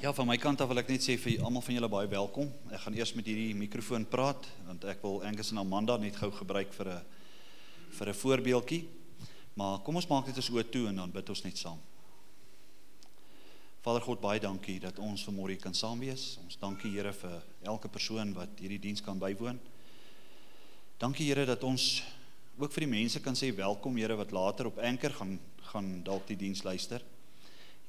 [0.00, 2.46] Ja, van my kant af wil ek net sê vir almal van julle baie welkom.
[2.72, 6.30] Ek gaan eers met hierdie mikrofoon praat want ek wil Angus en Amanda net gou
[6.32, 7.02] gebruik vir 'n
[7.98, 8.88] vir 'n voorbeeldjie.
[9.56, 11.76] Maar kom ons maak dit ons oë toe en dan bid ons net saam.
[13.82, 16.38] Vader God, baie dankie dat ons vanmôre kan saam wees.
[16.44, 19.60] Ons dankie Here vir elke persoon wat hierdie diens kan bywoon.
[20.98, 22.02] Dankie Here dat ons
[22.58, 26.26] ook vir die mense kan sê welkom Here wat later op Anker gaan gaan dalk
[26.26, 27.02] die diens luister.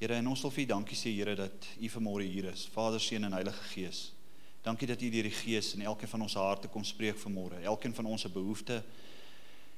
[0.02, 2.98] Here, en ons wil vir U dankie sê Here dat U vanmôre hier is, Vader,
[2.98, 4.00] Seun en Heilige Gees.
[4.66, 7.60] Dankie dat U deur die Gees in elkeen van ons harte kom spreek vanmôre.
[7.62, 8.82] Elkeen van ons se behoeftes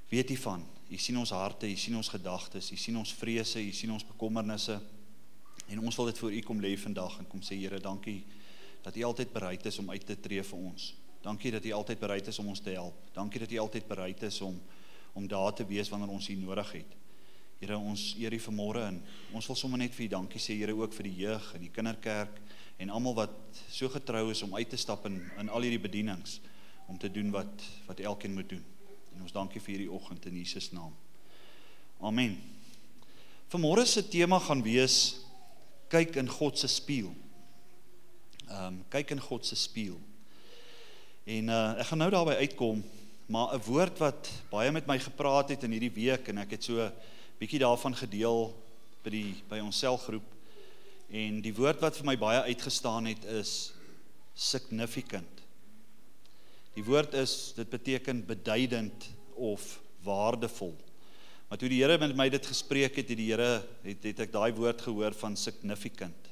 [0.09, 0.65] weet U van.
[0.89, 4.09] U sien ons harte, U sien ons gedagtes, U sien ons vrese, U sien ons
[4.15, 4.79] bekommernisse.
[5.69, 8.23] En ons wil dit voor U kom lê vandag en kom sê Here, dankie
[8.81, 10.95] dat U altyd bereid is om uit te tree vir ons.
[11.21, 13.11] Dankie dat U altyd bereid is om ons te help.
[13.13, 14.57] Dankie dat U altyd bereid is om
[15.21, 17.01] om daar te wees wanneer ons U nodig het.
[17.65, 18.97] Here ons eer U vanmôre en
[19.33, 21.71] ons wil sommer net vir U dankie sê Here ook vir die jeug en die
[21.73, 22.35] kinderkerk
[22.77, 26.43] en almal wat so getrou is om uit te stap in in al hierdie bedienings
[26.93, 28.61] om te doen wat wat elkeen moet doen.
[29.15, 30.93] En ons dankie vir hierdie oggend in Jesus naam.
[32.05, 32.37] Amen.
[33.49, 34.99] Vanmôre se tema gaan wees
[35.89, 37.15] kyk in God se spieël.
[38.51, 39.97] Ehm um, kyk in God se spieël.
[41.25, 42.85] En uh ek gaan nou daarby uitkom,
[43.25, 46.69] maar 'n woord wat baie met my gepraat het in hierdie week en ek het
[46.69, 46.93] so
[47.41, 48.53] bietjie daarvan gedeel
[49.05, 50.31] by die by ons selgroep
[51.15, 53.73] en die woord wat vir my baie uitgestaan het is
[54.35, 55.43] significant.
[56.75, 59.07] Die woord is dit beteken beduidend
[59.39, 59.63] of
[60.03, 60.75] waardevol.
[61.49, 64.33] Maar toe die Here met my dit gespreek het, het die Here het het ek
[64.35, 66.31] daai woord gehoor van significant.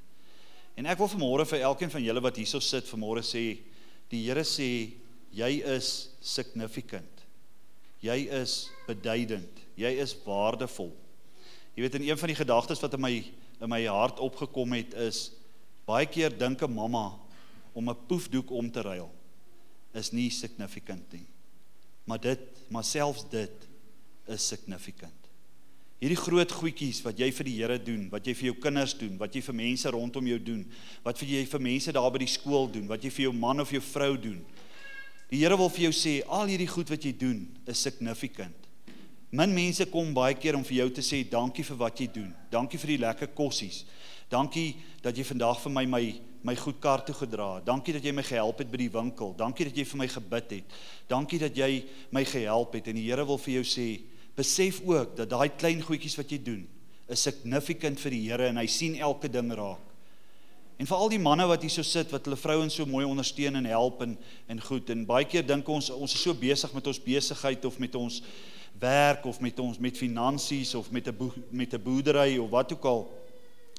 [0.74, 3.44] En ek wil vanmôre vir elkeen van julle wat hierso sit vanmôre sê,
[4.10, 4.68] die Here sê
[5.32, 7.21] jy is significant.
[8.02, 9.62] Jy is beduidend.
[9.78, 10.90] Jy is waardevol.
[11.76, 13.14] Jy weet in een van die gedagtes wat in my
[13.62, 15.28] in my hart opgekom het is
[15.86, 17.14] baie keer dink 'n mamma
[17.72, 19.10] om 'n poefdoek om te ruil
[19.94, 21.26] is nie significant nie.
[22.04, 23.68] Maar dit, maar selfs dit
[24.26, 25.22] is significant.
[26.02, 29.18] Hierdie groot goedjies wat jy vir die Here doen, wat jy vir jou kinders doen,
[29.18, 30.64] wat jy vir mense rondom jou doen,
[31.04, 33.60] wat vir jy vir mense daar by die skool doen, wat jy vir jou man
[33.60, 34.40] of jou vrou doen,
[35.32, 38.66] Die Here wil vir jou sê al hierdie goed wat jy doen is significant.
[39.32, 42.34] Min mense kom baie keer om vir jou te sê dankie vir wat jy doen.
[42.52, 43.86] Dankie vir die lekker kossies.
[44.28, 46.02] Dankie dat jy vandag vir my my
[46.42, 47.64] my goed kar toe gedra het.
[47.64, 49.32] Dankie dat jy my gehelp het by die winkel.
[49.38, 50.76] Dankie dat jy vir my gebid het.
[51.08, 51.70] Dankie dat jy
[52.12, 53.86] my gehelp het en die Here wil vir jou sê
[54.36, 56.60] besef ook dat daai klein goedjies wat jy doen
[57.08, 59.91] is significant vir die Here en hy sien elke ding raak.
[60.82, 63.54] En vir al die manne wat hier so sit wat hulle vrouens so mooi ondersteun
[63.60, 64.16] en help en
[64.50, 67.76] en goed en baie keer dink ons ons is so besig met ons besigheid of
[67.78, 68.16] met ons
[68.82, 72.84] werk of met ons met finansies of met 'n met 'n boerdery of wat ook
[72.84, 73.12] al.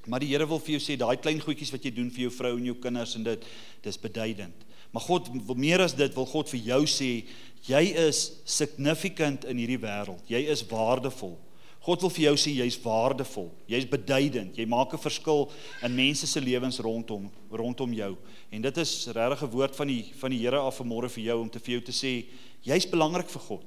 [0.07, 2.31] Maar die Here wil vir jou sê daai klein goedjies wat jy doen vir jou
[2.31, 3.45] vrou en jou kinders en dit
[3.81, 4.55] dis beduidend.
[4.91, 7.25] Maar God wil meer as dit wil God vir jou sê
[7.67, 10.23] jy is significant in hierdie wêreld.
[10.27, 11.37] Jy is waardevol.
[11.83, 13.49] God wil vir jou sê jy's waardevol.
[13.67, 14.55] Jy's beduidend.
[14.55, 15.51] Jy maak 'n verskil
[15.83, 18.15] in mense se lewens rondom rondom jou.
[18.51, 21.41] En dit is regtig 'n woord van die van die Here af vanmôre vir jou
[21.41, 22.25] om te vir jou te sê
[22.63, 23.65] jy's belangrik vir God.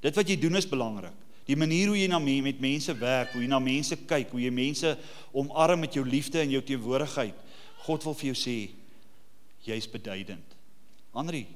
[0.00, 1.14] Dit wat jy doen is belangrik.
[1.46, 4.40] Die manier hoe jy na me, met mense werk, hoe jy na mense kyk, hoe
[4.40, 4.98] jy mense
[5.32, 7.34] omarm met jou liefde en jou teenwoordigheid.
[7.86, 8.70] God wil vir jou sê
[9.64, 10.56] jy's beduidend.
[11.14, 11.46] Andri,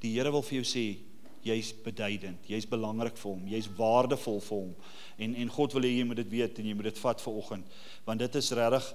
[0.00, 1.11] die Here wil vir jou sê
[1.42, 4.74] jy's beduidend, jy's belangrik vir hom, jy's waardevol vir hom.
[5.18, 7.40] En en God wil hê jy moet dit weet en jy moet dit vat vir
[7.42, 8.92] oggend, want dit is regtig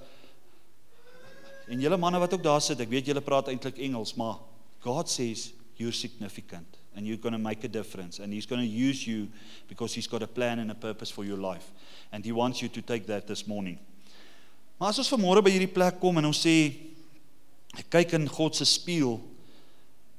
[1.68, 4.40] En julle manne wat ook daar sit, ek weet julle praat eintlik Engels, maar
[4.86, 8.68] God says you're significant and you're going to make a difference and he's going to
[8.68, 9.28] use you
[9.68, 11.72] because he's got a plan and a purpose for your life
[12.12, 13.78] and he wants you to take that this morning.
[14.80, 16.56] Maar as ons vanmôre by hierdie plek kom en ons sê
[17.78, 19.20] ek kyk in God se spieël,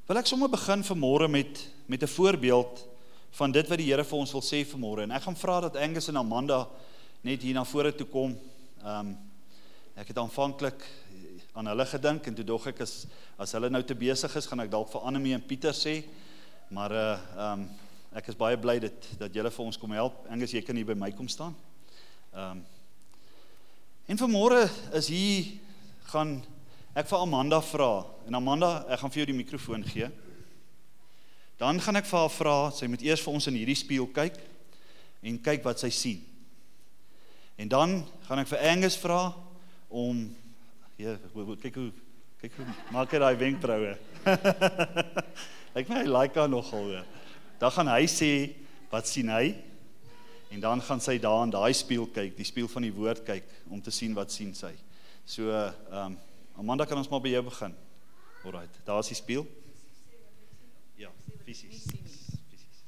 [0.08, 2.86] wil ek sommer begin vanmôre met met 'n voorbeeld
[3.30, 5.02] van dit wat die Here vir ons wil sê vanmôre.
[5.02, 6.68] En ek gaan vra dat Angus en Amanda
[7.20, 8.38] net hier na vore toe kom.
[8.84, 9.18] Ehm um,
[9.96, 10.82] ek het aanvanklik
[11.52, 13.06] aan hulle gedink en toe dog ek as
[13.38, 16.04] as hulle nou te besig is, gaan ek dalk vir Annelie en Pieter sê.
[16.70, 17.68] Maar uh ehm um,
[18.12, 20.26] ek is baie bly dit dat julle vir ons kom help.
[20.30, 21.54] Angus, jy kan hier by my kom staan.
[22.32, 22.64] Ehm um,
[24.06, 25.60] En vanmôre is hier
[26.04, 26.44] gaan
[26.98, 27.92] ek vir Amanda vra.
[28.26, 30.08] En Amanda, ek gaan vir jou die mikrofoon gee.
[31.58, 34.38] Dan gaan ek vir haar vra, sy moet eers vir ons in hierdie spieël kyk
[35.26, 36.20] en kyk wat sy sien.
[37.58, 37.96] En dan
[38.28, 39.32] gaan ek vir Angus vra
[39.90, 40.26] om
[40.98, 41.16] ja,
[41.62, 41.88] kyk hoe
[42.38, 43.96] kyk hoe maak hy daai wenkbroue.
[45.78, 47.08] ek my like haar nogal hoor.
[47.58, 48.30] Dan gaan hy sê
[48.92, 49.56] wat sien hy?
[50.54, 53.50] En dan gaan sy daar in daai spieël kyk, die spieël van die woord kyk
[53.66, 54.74] om te sien wat sien sy.
[55.26, 56.24] So ehm um,
[56.58, 57.74] Amanda kan ons maar by jou begin.
[58.44, 59.44] Alraight, daar is die spieël.
[60.98, 61.10] Ja,
[61.44, 61.84] fisies.
[61.86, 62.80] Fisies.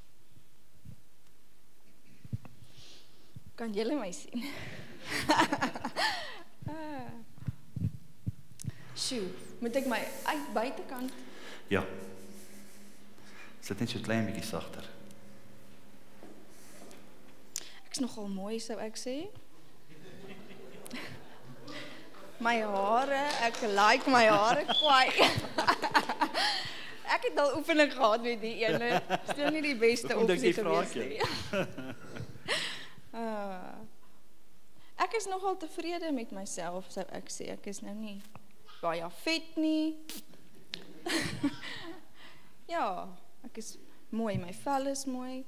[3.54, 4.44] Kan julle my sien?
[6.70, 7.10] Ah.
[8.94, 9.26] Sjoe,
[9.58, 11.14] moet ek my uit buitekant?
[11.72, 11.80] Ja.
[13.64, 14.86] Sit net so klein bietjie sagter.
[17.88, 19.16] Ek's nogal mooi sou ek sê.
[22.40, 25.10] My hare, ek like my hare kwai.
[27.10, 29.02] Ek het al oefening gehad met die ene.
[29.28, 31.88] Stel nie die beste opsie vra gewees ek nie.
[33.10, 33.74] Ah.
[35.02, 37.48] Ek is nogal tevrede met myself, sou ek sê.
[37.56, 38.20] Ek is nou nie
[38.80, 39.96] baie vet nie.
[42.74, 43.08] ja,
[43.48, 43.74] ek is
[44.14, 44.36] mooi.
[44.38, 45.40] My vel is mooi.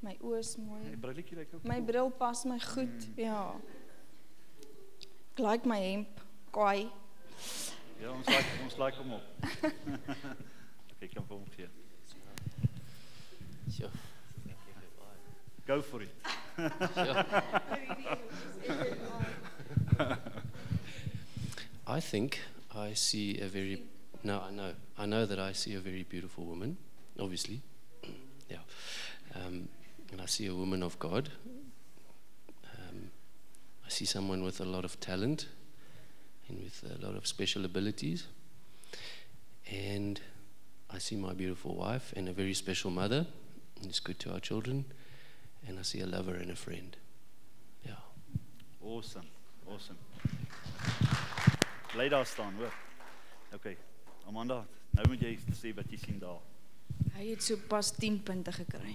[0.00, 0.80] My oë is mooi.
[0.88, 1.66] Die brilletjie lyk ook.
[1.68, 3.10] My bril pas my goed.
[3.20, 3.52] Ja.
[5.38, 6.18] Ek like my hemp
[6.50, 6.90] kwai.
[8.02, 9.22] Ja, ons like ons like hom op.
[10.98, 11.68] Kyk kan vir hom gee.
[13.76, 13.92] Sure.
[15.68, 16.10] Go for it.
[21.86, 22.40] I think
[22.74, 23.84] I see a very
[24.24, 24.74] no, I know.
[24.98, 26.78] I know that I see a very beautiful woman,
[27.20, 27.62] obviously.
[28.50, 28.58] yeah.
[29.36, 29.68] Um,
[30.10, 31.30] and I see a woman of God.
[33.98, 35.46] I see someone with a lot of talent
[36.48, 38.28] and with a lot of special abilities.
[39.68, 40.20] And
[40.88, 43.26] I see my beautiful wife and a very special mother,
[43.80, 44.84] and it's good to our children.
[45.66, 46.96] And I see a lover and a friend.
[47.84, 47.94] Yeah.
[48.80, 49.26] Awesome.
[49.66, 49.98] Awesome.
[51.92, 52.72] Bly daar staan, hoor.
[53.54, 53.76] OK.
[54.28, 56.38] Amanda, nou moet jy sê wat jy sien daar.
[57.18, 58.94] Hy het so pas 10 punte gekry.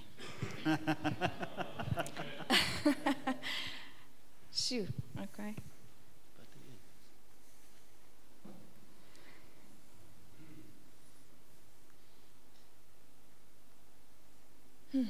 [4.53, 4.87] Sjoe,
[5.21, 5.53] okay.
[14.91, 15.07] Hmm.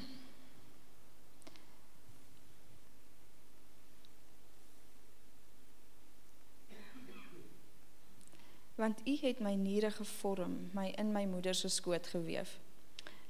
[8.76, 12.48] Want U het my niere gevorm, my in my moeder se skoot gewewe.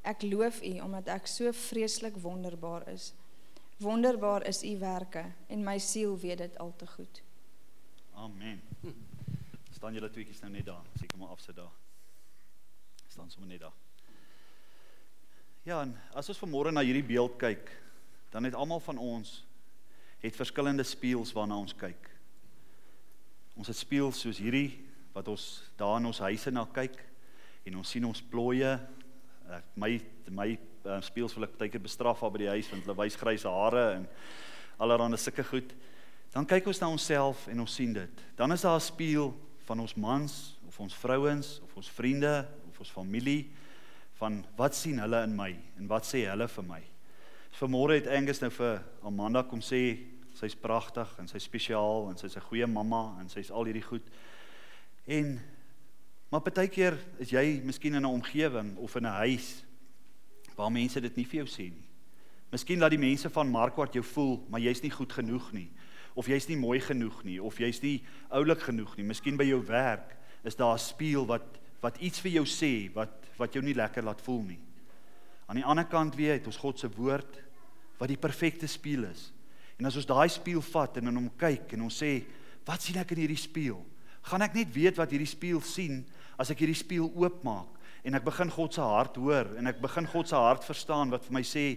[0.01, 3.13] Ek loof U omdat ek so vreeslik wonderbaar is.
[3.77, 7.23] Wonderbaar is U werke en my siel weet dit al te goed.
[8.13, 8.61] Amen.
[9.77, 10.85] Staan julle tweeetjies nou net daar.
[10.99, 11.71] Seker maar afsit daar.
[13.07, 13.73] Staan sommer net daar.
[15.63, 17.69] Ja, en as ons vanmôre na hierdie beeld kyk,
[18.33, 19.43] dan het almal van ons
[20.23, 22.09] het verskillende spieëls waarna ons kyk.
[23.59, 24.81] Ons het spieëls soos hierdie
[25.13, 25.45] wat ons
[25.77, 26.97] daar in ons huise na kyk
[27.67, 28.71] en ons sien ons plooie.
[29.53, 29.91] Ek my
[30.31, 30.49] my
[30.85, 33.43] uh, spieëls wil ek baie keer bestraf daar by die huis want hulle wys grys
[33.43, 34.07] hare en
[34.77, 35.73] allerlei sulke goed.
[36.33, 38.23] Dan kyk ons na onsself en ons sien dit.
[38.35, 39.33] Dan is daar 'n spieël
[39.65, 43.51] van ons mans of ons vrouens of ons vriende of ons familie
[44.13, 46.81] van wat sien hulle in my en wat sê hulle vir my.
[47.53, 49.99] Vanmôre het Angus nou vir Amanda kom sê
[50.33, 54.03] sy's pragtig en sy's spesiaal en sy's 'n goeie mamma en sy's al hierdie goed.
[55.07, 55.39] En
[56.31, 59.63] maar baie keer is jy miskien in 'n omgewing of in 'n huis
[60.55, 61.87] waar mense dit nie vir jou sê nie.
[62.53, 65.69] Miskien laat die mense van Markwart jou voel, maar jy's nie goed genoeg nie
[66.13, 69.05] of jy's nie mooi genoeg nie of jy's nie oulik genoeg nie.
[69.09, 70.13] Miskien by jou werk
[70.45, 74.03] is daar 'n spieël wat wat iets vir jou sê wat wat jou nie lekker
[74.03, 74.59] laat voel nie.
[75.47, 77.41] Aan die ander kant weer het ons God se woord
[77.99, 79.31] wat die perfekte spieël is.
[79.79, 82.23] En as ons daai spieël vat en in hom kyk en ons sê,
[82.65, 83.81] wat sien ek in hierdie spieël?
[84.21, 86.05] Gaan ek net weet wat hierdie spieël sien
[86.39, 87.72] as ek hierdie spieël oopmaak
[88.03, 91.25] en ek begin God se hart hoor en ek begin God se hart verstaan wat
[91.25, 91.67] vir my sê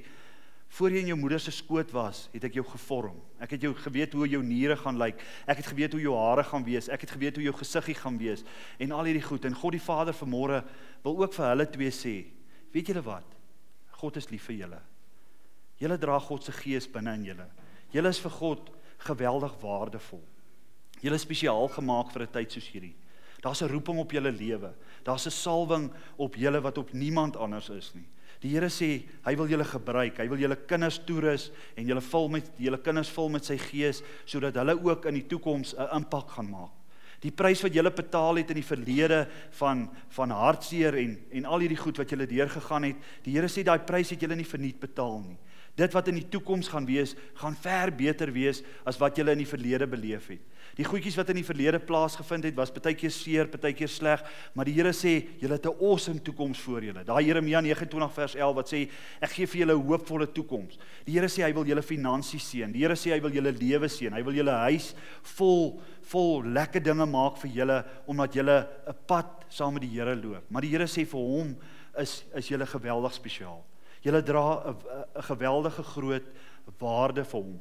[0.75, 3.21] Voor jy in jou moeder se skoot was, het ek jou gevorm.
[3.40, 5.21] Ek het jou geweet hoe jou niere gaan lyk.
[5.47, 6.90] Ek het geweet hoe jou hare gaan wees.
[6.92, 8.42] Ek het geweet hoe jou gesiggie gaan wees
[8.83, 9.47] en al hierdie goed.
[9.47, 10.62] En God die Vader vanmôre
[11.04, 12.16] wil ook vir hulle twee sê,
[12.75, 13.37] weet julle wat?
[14.02, 14.80] God is lief vir julle.
[15.80, 17.47] Julle dra God se gees binne in julle.
[17.95, 18.71] Julle is vir God
[19.06, 20.25] geweldig waardevol.
[21.04, 22.97] Julle is spesiaal gemaak vir 'n tyd soos hierdie.
[23.40, 24.74] Daar's 'n roeping op julle lewe.
[25.02, 28.06] Daar's 'n salwing op julle wat op niemand anders is nie.
[28.40, 30.18] Die Here sê hy wil julle gebruik.
[30.18, 34.02] Hy wil julle kinders toerus en julle vul met julle kinders vul met sy gees
[34.24, 36.72] sodat hulle ook in die toekoms 'n impak gaan maak.
[37.20, 39.28] Die prys wat julle betaal het in die verlede
[39.58, 43.64] van van hartseer en en al hierdie goed wat julle deurgegaan het, die Here sê
[43.64, 45.38] daai prys het julle nie verniet betaal nie.
[45.76, 49.42] Dit wat in die toekoms gaan wees, gaan ver beter wees as wat julle in
[49.42, 50.40] die verlede beleef het.
[50.76, 54.25] Die goedjies wat in die verlede plaasgevind het, was baie keer seer, baie keer sleg,
[54.56, 57.04] maar die Here sê, julle het 'n awesome toekoms voor julle.
[57.04, 58.88] Daai Jeremia 29 vers 11 wat sê,
[59.21, 60.78] ek gee vir julle 'n hoopvolle toekoms.
[61.06, 62.73] Die Here sê hy wil julle finansies seën.
[62.73, 64.12] Die Here sê hy wil julle lewe seën.
[64.12, 69.45] Hy wil julle huis vol vol lekker dinge maak vir julle omdat julle 'n pad
[69.49, 70.45] saam met die Here loop.
[70.50, 71.56] Maar die Here sê vir hom
[71.99, 73.64] is is julle geweldig spesiaal.
[74.06, 76.26] Julle dra 'n geweldige groot
[76.78, 77.60] waarde vir hom.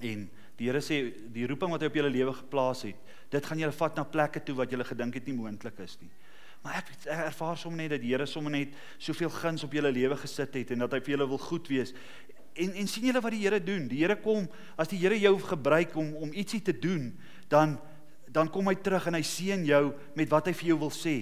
[0.00, 0.98] En Die Here sê
[1.32, 2.96] die roeping wat hy op julle lewe geplaas het,
[3.32, 6.10] dit gaan julle vat na plekke toe wat julle gedink het nie moontlik is nie.
[6.60, 9.88] Maar ek, ek ervaar sommer net dat die Here sommer net soveel guns op julle
[9.96, 11.94] lewe gesit het en dat hy vir julle wil goed wees.
[12.60, 13.86] En en sien julle wat die Here doen?
[13.88, 17.14] Die Here kom as die Here jou gebruik om om ietsie te doen,
[17.48, 17.78] dan
[18.30, 19.84] dan kom hy terug en hy seën jou
[20.14, 21.16] met wat hy vir jou wil sê.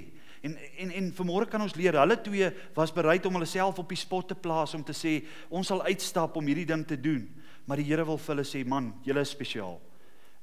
[0.49, 2.01] En en en vanmôre kan ons leer.
[2.01, 5.21] Hulle twee was bereid om hulle self op die spot te plaas om te sê
[5.49, 7.29] ons sal uitstap om hierdie ding te doen
[7.69, 9.77] maar die Here wil vir hulle sê man, julle is spesiaal.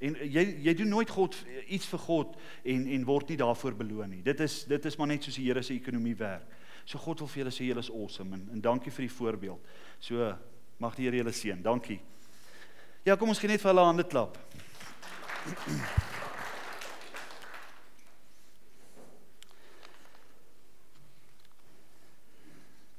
[0.05, 1.37] En jy jy doen nooit God
[1.73, 2.35] iets vir God
[2.73, 4.21] en en word nie daarvoor beloon nie.
[4.21, 6.45] Dit is dit is maar net soos die Here se ekonomie werk.
[6.85, 9.71] So God wil vir julle sê julle is awesome en, en dankie vir die voorbeeld.
[9.99, 10.35] So
[10.77, 11.63] mag die Here julle seën.
[11.65, 11.97] Dankie.
[13.05, 14.37] Ja, kom ons gee net vir hulle hande klap.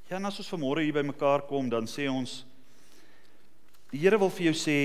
[0.07, 2.45] Ja, en as ons vanmôre hier by mekaar kom, dan sê ons
[3.91, 4.77] Die Here wil vir jou sê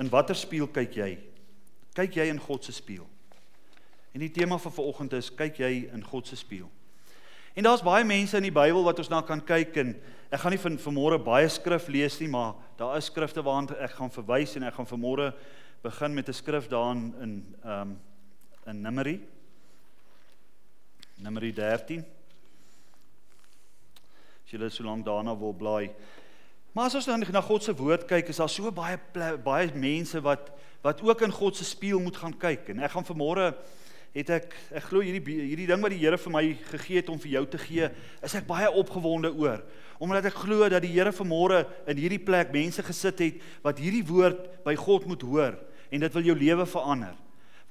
[0.00, 1.08] in watter spieël kyk jy?
[1.96, 3.08] Kyk jy in God se spieël?
[4.12, 6.68] En die tema vir vanoggend is kyk jy in God se spieël?
[7.56, 9.96] En daar's baie mense in die Bybel wat ons na kan kyk en
[10.28, 13.96] ek gaan nie van vanmôre baie skrif lees nie, maar daar is skrifte waarna ek
[13.96, 15.32] gaan verwys en ek gaan vanmôre
[15.84, 18.00] begin met 'n skrif daarin in ehm um,
[18.68, 19.20] in Numeri.
[21.24, 22.04] Numeri 13.
[24.52, 25.90] Jy so lank daarna wil blaai,
[26.72, 28.96] Maar as ons dan na God se woord kyk, is daar so baie
[29.44, 30.48] baie mense wat
[30.82, 32.72] wat ook in God se spieël moet gaan kyk.
[32.72, 33.50] En ek gaan vanmôre
[34.16, 37.20] het ek ek glo hierdie hierdie ding wat die Here vir my gegee het om
[37.20, 37.90] vir jou te gee,
[38.24, 39.60] is ek baie opgewonde oor.
[40.00, 44.06] Omdat ek glo dat die Here vanmôre in hierdie plek mense gesit het wat hierdie
[44.08, 45.60] woord by God moet hoor
[45.92, 47.12] en dit wil jou lewe verander.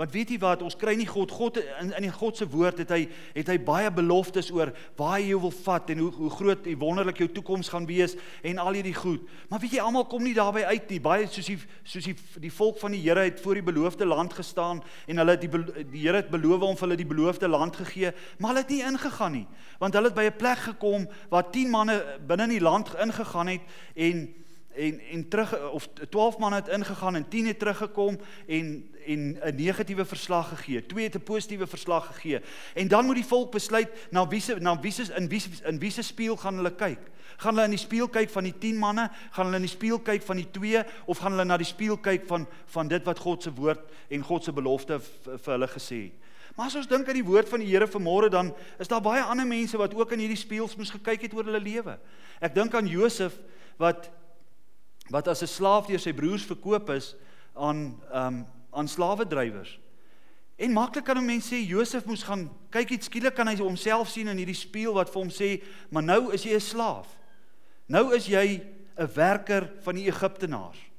[0.02, 2.80] Want weet jy wat, ons kry nie God God in in die God se woord
[2.82, 3.04] het hy
[3.36, 6.80] het hy baie beloftes oor waar hy jou wil vat en hoe hoe groot en
[6.82, 9.28] wonderlik jou toekoms gaan wees en al hierdie goed.
[9.52, 11.00] Maar weet jy almal kom nie daarby uit nie.
[11.06, 12.16] Baie soos die soos die
[12.48, 16.02] die volk van die Here het voor die beloofde land gestaan en hulle die die
[16.08, 19.38] Here het beloof om vir hulle die beloofde land gegee, maar hulle het nie ingegaan
[19.38, 19.48] nie.
[19.78, 23.54] Want hulle het by 'n plek gekom waar 10 manne binne in die land ingegaan
[23.54, 23.62] het
[23.94, 24.41] en
[24.76, 29.56] en en terug of 12 manne het ingegaan en 10 het teruggekom en en 'n
[29.56, 30.86] negatiewe verslag gegee.
[30.86, 32.42] Twee het 'n positiewe verslag gegee.
[32.74, 35.80] En dan moet die volk besluit na wie se na wie se in wie in
[35.80, 37.00] wie se spieël gaan hulle kyk.
[37.38, 40.00] Gaan hulle in die spieël kyk van die 10 manne, gaan hulle in die spieël
[40.00, 43.20] kyk van die 2 of gaan hulle na die spieël kyk van van dit wat
[43.20, 46.14] God se woord en God se belofte vir hulle gesê het.
[46.56, 49.22] Maar as ons dink aan die woord van die Here vanmôre dan is daar baie
[49.22, 52.00] ander mense wat ook in hierdie spieëls moes gekyk het oor hulle lewe.
[52.40, 53.40] Ek dink aan Josef
[53.78, 54.12] wat
[55.12, 57.16] wat as 'n slaaf deur sy broers verkoop is
[57.54, 59.80] aan um aan slawedrywers.
[60.56, 64.10] En maklik kan 'n mens sê Josef moes gaan kyk iets skielik kan hy homself
[64.10, 67.08] sien in hierdie spieël wat vir hom sê, "Maar nou is jy 'n slaaf.
[67.88, 68.62] Nou is jy
[68.98, 70.92] 'n werker van die Egiptenaars."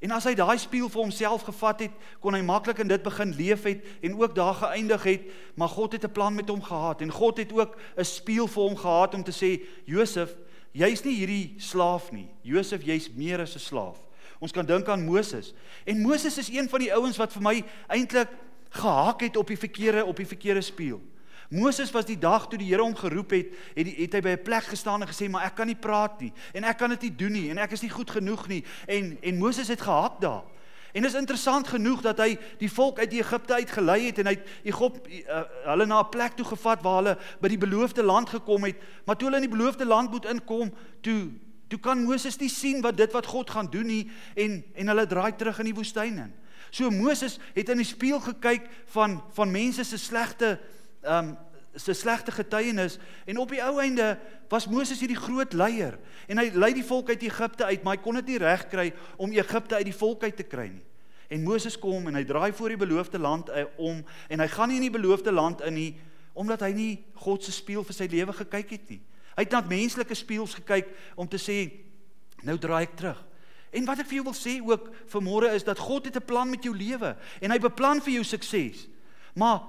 [0.00, 1.90] En as hy daai spieël vir homself gevat het,
[2.20, 5.22] kon hy maklik in dit begin leef het en ook daar geëindig het,
[5.54, 8.62] maar God het 'n plan met hom gehad en God het ook 'n spieël vir
[8.62, 10.34] hom gehad om te sê, "Josef,
[10.72, 12.28] jy's nie hierdie slaaf nie.
[12.42, 13.98] Josef, jy's meer as 'n slaaf.
[14.40, 15.54] Ons kan dink aan Moses.
[15.84, 18.28] En Moses is een van die ouens wat vir my eintlik
[18.70, 21.00] gehak het op die verkeerde op die verkeerde spieël.
[21.52, 24.32] Moses was die dag toe die Here hom geroep het, het, die, het hy by
[24.38, 27.02] 'n plek gestaan en gesê, "Maar ek kan nie praat nie en ek kan dit
[27.02, 30.20] nie doen nie en ek is nie goed genoeg nie." En en Moses het gehak
[30.20, 30.42] daar.
[30.92, 34.34] En is interessant genoeg dat hy die volk uit Egipte uit gelei het en hy
[34.68, 38.64] Egip uh, hulle na 'n plek toe gevat waar hulle by die beloofde land gekom
[38.64, 41.30] het, maar toe hulle in die beloofde land moet inkom, toe
[41.68, 45.06] toe kan Moses nie sien wat dit wat God gaan doen nie en en hulle
[45.06, 46.32] draai terug in die woestyn in.
[46.70, 50.58] So Moses het in die spieël gekyk van van mense se slegte
[51.02, 51.36] ehm um,
[51.76, 54.18] se slegte getuienis en op die ou einde
[54.52, 55.96] was Moses hierdie groot leier
[56.28, 59.32] en hy lei die volk uit Egipte uit maar hy kon dit nie regkry om
[59.32, 60.84] Egipte uit die volk uit te kry nie.
[61.32, 64.68] En Moses kom en hy draai voor die beloofde land eh, om en hy gaan
[64.68, 65.90] nie in die beloofde land in nie
[66.36, 66.92] omdat hy nie
[67.24, 69.00] God se spieël vir sy lewe gekyk het nie.
[69.32, 71.58] Hy het na menslike spieëls gekyk om te sê
[72.44, 73.20] nou draai ek terug.
[73.72, 76.50] En wat ek vir jou wil sê ook vanmôre is dat God het 'n plan
[76.50, 78.88] met jou lewe en hy beplan vir jou sukses.
[79.34, 79.60] Maar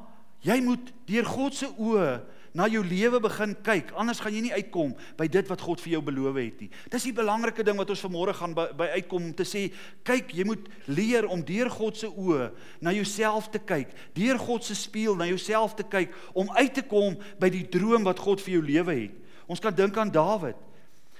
[0.43, 2.21] jy moet deur God se oë
[2.53, 5.95] na jou lewe begin kyk, anders gaan jy nie uitkom by dit wat God vir
[5.95, 6.69] jou beloof het nie.
[6.93, 9.65] Dis die belangrike ding wat ons vanmôre gaan by, by uitkom om te sê,
[10.05, 12.51] kyk, jy moet leer om deur God se oë
[12.85, 16.85] na jouself te kyk, deur God se spieël na jouself te kyk om uit te
[16.85, 19.17] kom by die droom wat God vir jou lewe het.
[19.49, 20.59] Ons kan dink aan Dawid.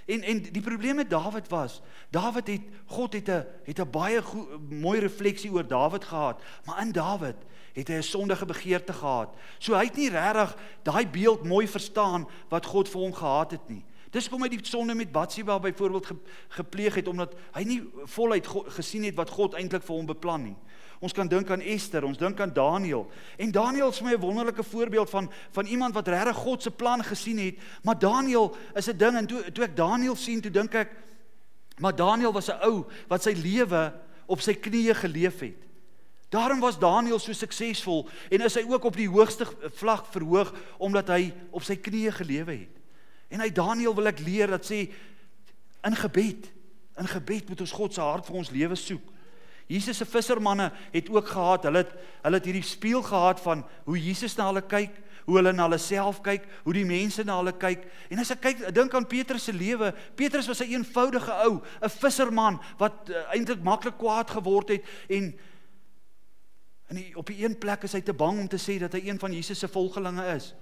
[0.06, 4.22] En en die probleem met Dawid was, Dawid het God het 'n het 'n baie
[4.22, 7.36] goe, mooi refleksie oor Dawid gehad, maar in Dawid
[7.74, 9.30] het hy 'n sondige begeerte gehad.
[9.58, 13.70] So hy het nie regtig daai beeld mooi verstaan wat God vir hom gehad het
[13.70, 13.86] nie.
[14.14, 16.16] Dis hoekom hy die sonde met Batsheba byvoorbeeld ge,
[16.48, 20.56] gepleeg het omdat hy nie voluit gesien het wat God eintlik vir hom beplan nie.
[21.04, 23.04] Ons kan dink aan Ester, ons dink aan Daniël.
[23.36, 26.72] En Daniël is vir my 'n wonderlike voorbeeld van van iemand wat regtig God se
[26.72, 27.56] plan gesien het.
[27.84, 30.92] Maar Daniël is 'n ding en toe toe ek Daniël sien, toe dink ek
[31.78, 33.94] maar Daniël was 'n ou wat sy lewe
[34.26, 35.60] op sy knieë geleef het.
[36.30, 41.08] Daarom was Daniël so suksesvol en is hy ook op die hoogste vlak verhoog omdat
[41.08, 42.80] hy op sy knieë gelewe het.
[43.28, 44.90] En hy Daniël wil ek leer dat sê
[45.84, 46.52] in gebed,
[46.98, 49.13] in gebed moet ons God se hart vir ons lewe soek.
[49.68, 51.94] Jesus se vissermanne het ook gehad, hulle het
[52.24, 55.80] hulle het hierdie spieël gehad van hoe Jesus na hulle kyk, hoe hulle na hulle
[55.80, 57.86] self kyk, hoe die mense na hulle kyk.
[58.12, 59.94] En as ek kyk, dink aan Petrus se lewe.
[60.20, 64.84] Petrus was 'n een eenvoudige ou, 'n visserman wat uh, eintlik maklik kwaad geword het
[65.10, 65.34] en
[66.88, 69.08] en die, op die een plek is hy te bang om te sê dat hy
[69.08, 70.54] een van Jesus se volgelinge is.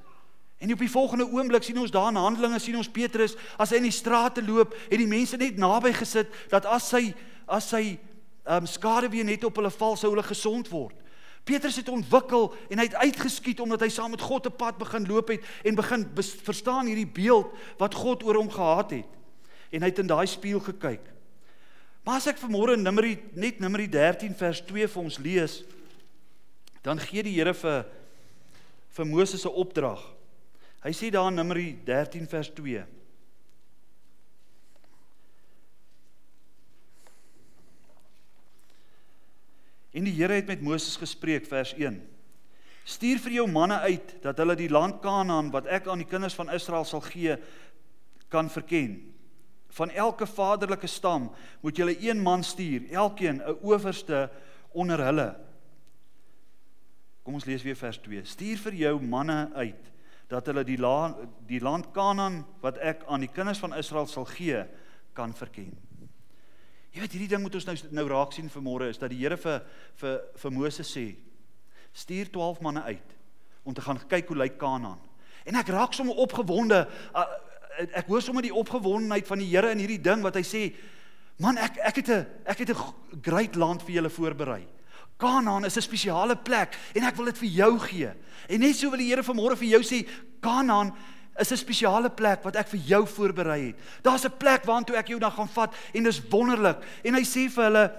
[0.61, 3.81] En op die volgende oomblik sien ons daar in Handelinge sien ons Petrus as hy
[3.81, 7.13] in die strate loop, het die mense net naby gesit dat as hy
[7.47, 7.97] as hy
[8.45, 10.95] um, skade weer net op hulle val sou hulle gesond word.
[11.43, 15.07] Petrus het ontwikkel en hy het uitgeskiet omdat hy saam met God 'n pad begin
[15.07, 16.05] loop het en begin
[16.43, 19.09] verstaan hierdie beeld wat God oor hom gehad het.
[19.71, 21.01] En hy het in daai spieël gekyk.
[22.03, 25.63] Maar as ek vanmôre Numeri net Numeri 13 vers 2 vir ons lees,
[26.81, 27.85] dan gee die Here vir
[28.89, 30.01] vir Moses 'n opdrag.
[30.83, 32.85] Hy sê daar in Numeri 13 vers 2
[39.91, 41.99] En die Here het met Moses gespreek vers 1.
[42.87, 46.35] Stuur vir jou manne uit dat hulle die land Kanaan wat ek aan die kinders
[46.37, 47.35] van Israel sal gee
[48.31, 48.97] kan verken.
[49.71, 51.29] Van elke vaderlike stam
[51.61, 54.29] moet jy een man stuur, elkeen 'n owerste
[54.71, 55.35] onder hulle.
[57.23, 58.25] Kom ons lees weer vers 2.
[58.25, 59.91] Stuur vir jou manne uit
[60.27, 61.15] dat hulle die land
[61.47, 64.65] die land Kanaan wat ek aan die kinders van Israel sal gee
[65.13, 65.90] kan verken.
[66.91, 69.37] Jy weet hierdie ding moet ons nou nou raak sien vanmôre is dat die Here
[69.39, 69.61] vir
[70.01, 71.05] vir vir Moses sê
[71.95, 73.15] stuur 12 manne uit
[73.63, 74.99] om te gaan kyk hoe lyk Kanaan.
[75.45, 76.83] En ek raak sommer opgewonde.
[77.95, 80.63] Ek hoor sommer die opgewondenheid van die Here in hierdie ding wat hy sê
[81.41, 82.83] man ek ek het 'n ek het 'n
[83.23, 84.67] groot land vir julle voorberei.
[85.17, 88.11] Kanaan is 'n spesiale plek en ek wil dit vir jou gee.
[88.49, 90.07] En net so wil die Here vanmôre vir jou sê
[90.41, 90.93] Kanaan
[91.39, 93.75] is 'n spesiale plek wat ek vir jou voorberei het.
[94.01, 96.77] Daar's 'n plek waartoe ek jou dan gaan vat en dis wonderlik.
[97.03, 97.91] En hy sê vir hulle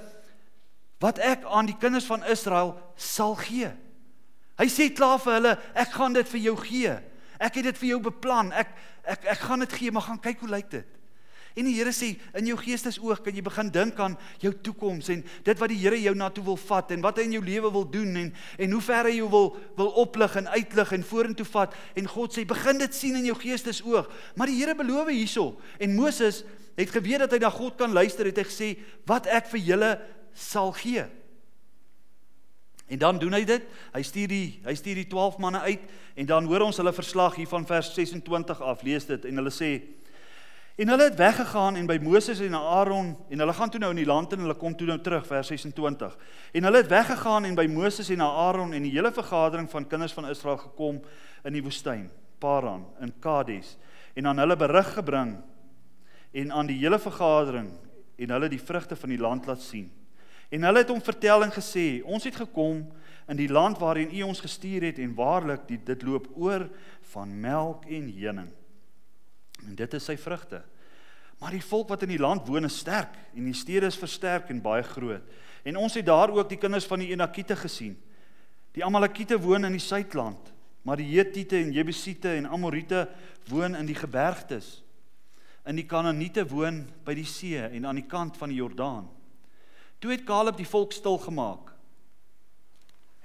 [0.98, 3.72] wat ek aan die kinders van Israel sal gee.
[4.58, 6.98] Hy sê klaar vir hulle, ek gaan dit vir jou gee.
[7.40, 8.52] Ek het dit vir jou beplan.
[8.52, 8.68] Ek
[9.04, 10.86] ek ek gaan dit gee, maar gaan kyk hoe lyk dit.
[11.54, 15.24] En die Here sê in jou geestesoog kan jy begin dink aan jou toekoms en
[15.44, 17.72] dit wat die Here jou na toe wil vat en wat hy in jou lewe
[17.74, 21.48] wil doen en en hoe ver hy jou wil wil oplig en uitlig en vorentoe
[21.52, 24.08] vat en God sê begin dit sien in jou geestesoog.
[24.36, 26.42] Maar die Here beloof hierso en Moses
[26.78, 28.70] het geweet dat hy na God kan luister het hy gesê
[29.08, 29.90] wat ek vir julle
[30.32, 31.04] sal gee.
[32.92, 33.64] En dan doen hy dit.
[33.94, 35.84] Hy stuur die hy stuur die 12 manne uit
[36.20, 38.84] en dan hoor ons hulle verslag hier van vers 26 af.
[38.84, 39.70] Lees dit en hulle sê
[40.76, 44.00] En hulle het weggegaan en by Moses en Aaron en hulle gaan toe nou in
[44.00, 46.14] die land en hulle kom toe nou terug vers 26.
[46.52, 50.14] En hulle het weggegaan en by Moses en Aaron en die hele vergadering van kinders
[50.16, 51.02] van Israel gekom
[51.44, 52.06] in die woestyn,
[52.40, 53.76] Paran in Kades
[54.16, 55.36] en aan hulle berig gebring
[56.32, 57.68] en aan die hele vergadering
[58.16, 59.90] en hulle die vrugte van die land laat sien.
[60.52, 62.86] En hulle het hom vertel en gesê: "Ons het gekom
[63.28, 66.68] in die land waarheen U ons gestuur het en waarlik dit loop oor
[67.12, 68.52] van melk en honing."
[69.66, 70.62] En dit is sy vrugte.
[71.42, 74.50] Maar die volk wat in die land woon is sterk en die stede is versterk
[74.52, 75.24] en baie groot.
[75.66, 77.96] En ons het daar ook die kinders van die Enakite gesien.
[78.72, 83.08] Die Amalekiete woon in die suidland, maar die Hetiete en Jebusiete en Amorite
[83.50, 84.80] woon in die gebergtes.
[85.66, 89.10] In die Kanaaniete woon by die see en aan die kant van die Jordaan.
[90.02, 91.74] Toe het Kaleb die volk stil gemaak.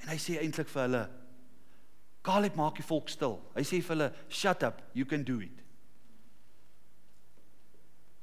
[0.04, 1.06] En hy sê eintlik vir hulle:
[2.26, 3.40] Kaleb maak die volk stil.
[3.56, 5.67] Hy sê vir hulle: "Shut up, you can do it."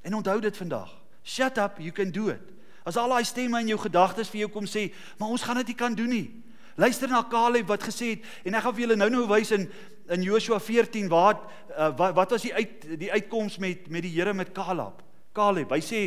[0.05, 0.93] En onthou dit vandag.
[1.25, 2.53] Shut up, you can do it.
[2.85, 5.73] As al daai stemme in jou gedagtes vir jou kom sê, maar ons gaan dit
[5.73, 6.27] nie kan doen nie.
[6.77, 9.69] Luister na Caleb wat gesê het en ek gaan vir julle nou-nou wys in
[10.13, 14.13] in Joshua 14 waar uh, wat wat was die uit die uitkoms met met die
[14.13, 15.01] Here met Caleb?
[15.33, 16.01] Caleb, hy sê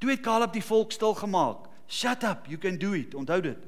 [0.00, 1.66] toe het Caleb die volk stil gemaak.
[1.86, 3.14] Shut up, you can do it.
[3.14, 3.58] Onthou dit.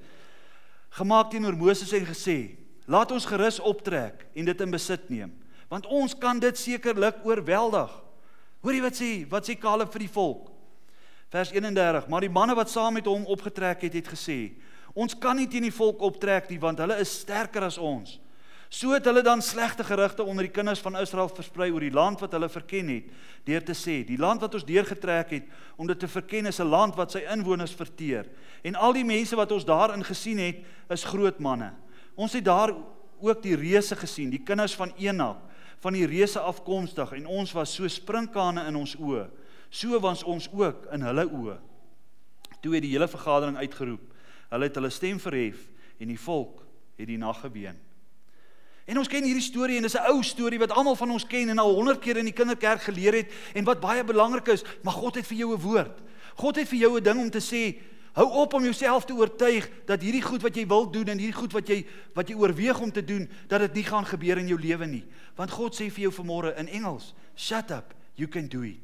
[0.96, 2.56] Gemaak teenoor Moses en gesê,
[2.88, 5.34] laat ons gerus optrek en dit in besit neem,
[5.68, 7.92] want ons kan dit sekerlik oorweldig.
[8.60, 10.48] Hoorie wat sê, wat sê Caleb vir die volk?
[11.30, 14.56] Vers 31: Maar die manne wat saam met hom opgetrek het, het gesê:
[14.98, 18.16] Ons kan nie teen die volk optrek nie, want hulle is sterker as ons.
[18.68, 22.20] So het hulle dan slegte gerugte onder die kinders van Israel versprei oor die land
[22.20, 23.06] wat hulle verken het,
[23.46, 26.68] deur te sê: Die land wat ons deurgetrek het om dit te verken is 'n
[26.68, 28.26] land wat sy inwoners verteer.
[28.62, 31.72] En al die mense wat ons daarin gesien het, is groot manne.
[32.16, 32.74] Ons het daar
[33.20, 35.36] ook die reuse gesien, die kinders van Enak,
[35.80, 39.26] van die reuse afkomstig en ons was so sprinkane in ons oë.
[39.70, 41.58] So was ons ook in hulle oë.
[42.60, 44.14] Toe het die hele vergadering uitgeroep.
[44.48, 46.64] Hulle het hulle stem verhef en die volk
[46.98, 47.76] het die nag geween.
[48.88, 51.48] En ons ken hierdie storie en dis 'n ou storie wat almal van ons ken
[51.48, 54.94] en al 100 keer in die kinderkerk geleer het en wat baie belangrik is, maar
[54.94, 56.00] God het vir jou 'n woord.
[56.36, 57.76] God het vir jou 'n ding om te sê.
[58.18, 61.38] Hou op om jouself te oortuig dat hierdie goed wat jy wil doen en hierdie
[61.38, 61.84] goed wat jy
[62.16, 65.04] wat jy oorweeg om te doen, dat dit nie gaan gebeur in jou lewe nie.
[65.38, 68.82] Want God sê vir jou vanmôre in Engels, "Shut up, you can do it."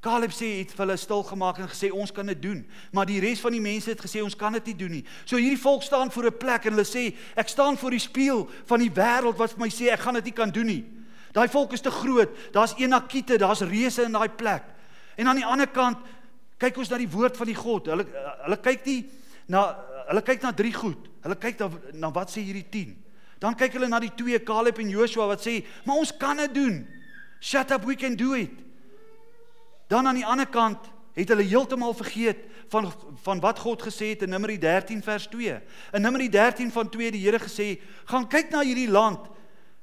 [0.00, 3.20] Caleb sê het vir hulle stil gemaak en gesê ons kan dit doen, maar die
[3.20, 5.04] res van die mense het gesê ons kan dit nie doen nie.
[5.24, 8.48] So hierdie volk staan voor 'n plek en hulle sê ek staan voor die spieël
[8.66, 10.84] van die wêreld wat vir my sê ek gaan dit nie kan doen nie.
[11.32, 12.52] Daai volk is te groot.
[12.52, 14.64] Daar's Enakite, daar's reuse in daai plek.
[15.16, 15.98] En aan die ander kant
[16.60, 17.88] kyk ons na die woord van die God.
[17.92, 18.06] Hulle
[18.44, 19.00] hulle kyk nie
[19.50, 19.64] na
[20.10, 21.08] hulle kyk na drie goed.
[21.24, 21.70] Hulle kyk na
[22.04, 22.96] na wat sê hierdie 10.
[23.40, 26.54] Dan kyk hulle na die twee Caleb en Joshua wat sê, "Maar ons kan dit
[26.54, 26.86] doen.
[27.40, 28.52] Shut up, we can do it."
[29.88, 30.78] Dan aan die ander kant
[31.14, 32.92] het hulle heeltemal vergeet van
[33.22, 35.60] van wat God gesê het in Numeri 13 vers 2.
[35.92, 39.20] In Numeri 13 van 2 die Here gesê, "Gaan kyk na hierdie land.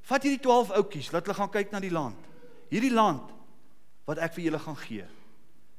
[0.02, 2.16] Vat hierdie 12 ouetjies, laat hulle gaan kyk na die land.
[2.70, 3.32] Hierdie land
[4.06, 5.17] wat ek vir julle gaan gee."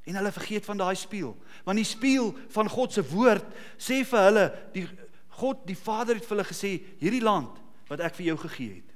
[0.07, 3.45] En hulle vergeet van daai spieël, want die spieël van God se woord
[3.77, 4.85] sê vir hulle, die
[5.39, 8.95] God, die Vader het vir hulle gesê, "Hierdie land wat ek vir jou gegee het.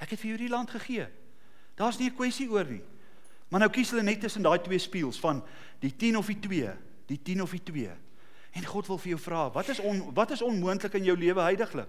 [0.00, 1.06] Ek het vir jou hierdie land gegee."
[1.76, 2.82] Daar's nie 'n kwessie oor nie.
[3.48, 5.42] Maar nou kies hulle net tussen daai twee spieëls van
[5.78, 6.76] die 10 of die 2,
[7.06, 7.90] die 10 of die 2.
[8.50, 11.40] En God wil vir jou vra, wat is on, wat is onmoontlik in jou lewe
[11.40, 11.88] heidaglik?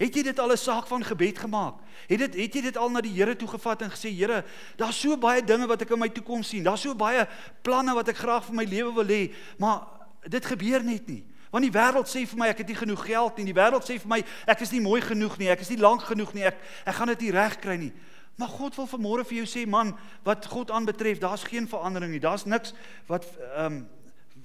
[0.00, 1.74] Het jy dit al 'n saak van gebed gemaak?
[2.08, 4.44] Het dit het jy dit al na die Here toe gevat en gesê, Here,
[4.76, 6.62] daar's so baie dinge wat ek in my toekoms sien.
[6.62, 7.28] Daar's so baie
[7.62, 9.86] planne wat ek graag vir my lewe wil hê, maar
[10.28, 11.24] dit gebeur net nie.
[11.50, 13.44] Want die wêreld sê vir my ek het nie genoeg geld nie.
[13.44, 15.48] Die wêreld sê vir my ek is nie mooi genoeg nie.
[15.50, 16.44] Ek is nie lank genoeg nie.
[16.44, 17.92] Ek ek gaan dit nie reg kry nie.
[18.38, 19.92] Maar God wil vanmôre vir jou sê man,
[20.24, 22.22] wat God aanbetref, daar's geen verandering nie.
[22.22, 22.72] Daar's niks
[23.06, 23.88] wat ehm um,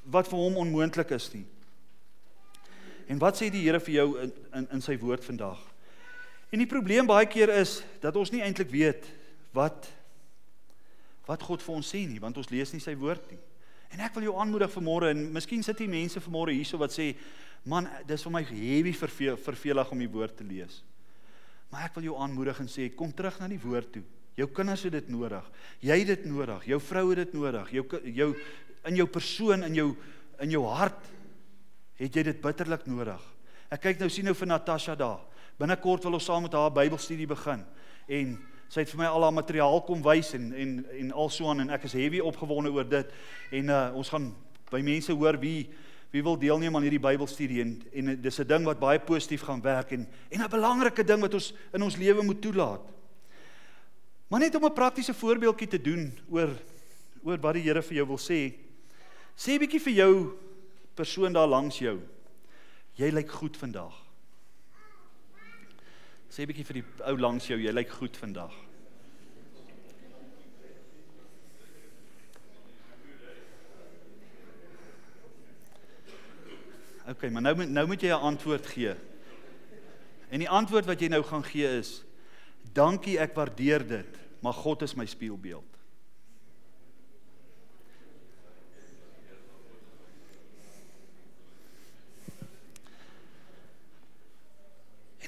[0.06, 1.46] wat vir hom onmoontlik is nie.
[3.08, 5.60] En wat sê die Here vir jou in in in sy woord vandag?
[6.54, 9.08] En die probleem baie keer is dat ons nie eintlik weet
[9.56, 9.90] wat
[11.26, 13.40] wat God vir ons sê nie, want ons lees nie sy woord nie.
[13.96, 17.16] En ek wil jou aanmoedig vanmôre en miskien sit hier mense vanmôre hierso wat sê,
[17.66, 20.84] "Man, dis vir my heavy verveel, vervelig om die woord te lees."
[21.72, 24.04] Maar ek wil jou aanmoedig en sê kom terug na die woord toe.
[24.36, 25.44] Jou kinders het dit nodig.
[25.82, 26.66] Jy het dit nodig.
[26.66, 27.72] Jou vrou het dit nodig.
[27.72, 28.36] Jou jou
[28.86, 29.96] in jou persoon in jou
[30.40, 31.12] in jou hart
[32.00, 33.22] het jy dit bitterlik nodig.
[33.72, 35.22] Ek kyk nou sien nou vir Natasha daar.
[35.60, 37.64] Binnekort wil ons saam met haar Bybelstudie begin
[38.12, 38.36] en
[38.70, 41.88] sy het vir my al haar materiaal kom wys en en en alsoan en ek
[41.88, 43.14] is heavy opgewonde oor dit
[43.60, 44.28] en uh, ons gaan
[44.72, 45.70] by mense hoor wie
[46.12, 49.62] wie wil deelneem aan hierdie Bybelstudie en en dis 'n ding wat baie positief gaan
[49.62, 52.82] werk en en 'n belangrike ding wat ons in ons lewe moet toelaat.
[54.28, 56.50] Maar net om 'n praktiese voorbeeldjie te doen oor
[57.24, 58.54] oor wat die Here vir jou wil sê.
[59.36, 60.38] Sê bietjie vir jou
[60.96, 62.00] persoon daar langs jou.
[62.96, 63.94] Jy lyk goed vandag.
[66.30, 68.54] Sê 'n bietjie vir die ou langs jou, jy lyk goed vandag.
[77.08, 78.96] Okay, maar nou nou moet jy 'n antwoord gee.
[80.30, 82.04] En die antwoord wat jy nou gaan gee is:
[82.74, 85.75] Dankie, ek waardeer dit, maar God is my spieelbeeld.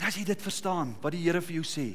[0.07, 1.87] As jy dit verstaan wat die Here vir jou sê,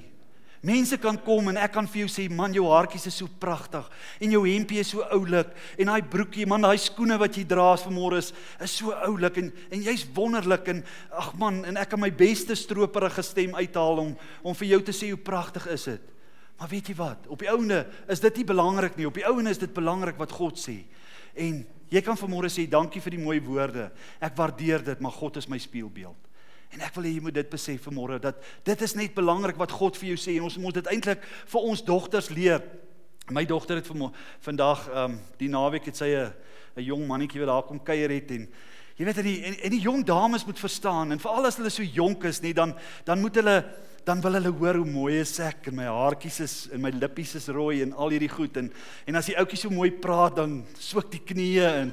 [0.62, 3.83] Mense kan kom en ek kan vir jou sê man jou haartjies is so pragtig
[4.22, 7.72] en jou hempie is so oulik en daai broekie man daai skoene wat jy dra
[7.83, 8.31] vanmôre is
[8.62, 10.85] is so oulik en en jy's wonderlik en
[11.18, 14.14] ag man en ek kan my beste stroperige stem uithaal om
[14.46, 16.09] om vir jou te sê hoe pragtig is dit.
[16.61, 17.27] Maar weet jy wat?
[17.27, 19.11] Op die ouene is dit nie belangrik nie.
[19.11, 20.85] Op die ouene is dit belangrik wat God sê.
[21.35, 23.88] En jy kan vanmôre sê dankie vir die mooi woorde.
[24.22, 26.31] Ek waardeer dit, maar God is my spieelbeeld.
[26.73, 29.75] En ek wil hê jy moet dit besef vanmôre dat dit is net belangrik wat
[29.77, 32.63] God vir jou sê en ons moet dit eintlik vir ons dogters leer.
[33.31, 33.91] My dogter het
[34.41, 36.33] vandag ehm um, die naweek het sy 'n
[36.77, 38.49] 'n jong mannetjie wat daar kom kuier het en
[38.97, 41.71] jy weet en die en, en die jong dames moet verstaan en veral as hulle
[41.71, 43.57] so jonk is nie dan dan moet hulle
[44.05, 47.35] dan wil hulle hoor hoe mooi is ek en my haartjies is en my lippies
[47.39, 48.73] is rooi en al hierdie goed en
[49.07, 51.93] en as die ouetjie so mooi praat dan swik die knieë en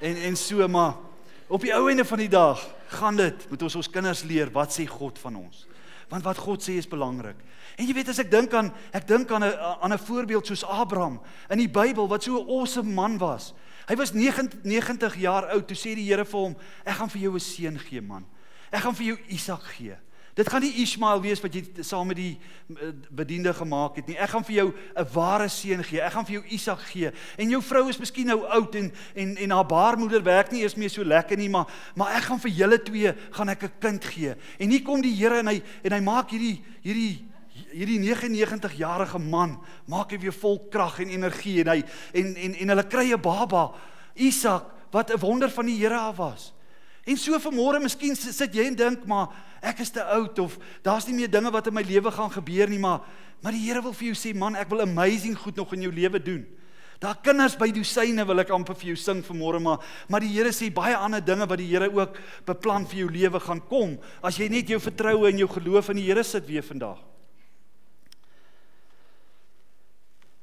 [0.00, 1.07] en en so maar
[1.48, 4.72] op die ou einde van die dag gaan dit moet ons ons kinders leer wat
[4.72, 5.66] sê God van ons
[6.08, 7.36] want wat God sê is belangrik
[7.78, 10.64] En jy weet as ek dink aan ek dink aan 'n aan 'n voorbeeld soos
[10.64, 13.54] Abraham in die Bybel wat so 'n awesome man was.
[13.86, 17.34] Hy was 90 jaar oud toe sê die Here vir hom, ek gaan vir jou
[17.34, 18.26] 'n seun gee man.
[18.72, 19.96] Ek gaan vir jou Isak gee.
[20.38, 22.36] Dit gaan nie Ismael wees wat jy saam met die
[22.70, 24.14] eh, bediende gemaak het nie.
[24.22, 26.00] Ek gaan vir jou 'n ware seun gee.
[26.00, 27.10] Ek gaan vir jou Isak gee.
[27.36, 30.76] En jou vrou is miskien nou oud en en en haar baarmoeder werk nie eers
[30.76, 34.04] meer so lekker nie, maar maar ek gaan vir julle twee gaan ek 'n kind
[34.04, 34.34] gee.
[34.58, 37.26] En hier kom die Here en hy en hy maak hierdie hierdie
[37.72, 41.82] hierdie 99 jarige man maak hy weer vol krag en energie en hy
[42.14, 43.74] en en en hulle kry 'n baba
[44.14, 46.52] Isak wat 'n wonder van die Here af was.
[47.08, 49.32] En so vanmôre miskien sit jy en dink maar
[49.64, 52.68] ek is te oud of daar's nie meer dinge wat in my lewe gaan gebeur
[52.68, 53.06] nie maar
[53.40, 55.92] maar die Here wil vir jou sê man ek wil amazing goed nog in jou
[55.94, 56.42] lewe doen.
[56.98, 60.52] Daar kinders by dosyne wil ek amper vir jou sing vanmôre maar maar die Here
[60.52, 62.18] sê baie ander dinge wat die Here ook
[62.48, 66.02] beplan vir jou lewe gaan kom as jy net jou vertroue en jou geloof in
[66.02, 66.98] die Here sit weer vandag.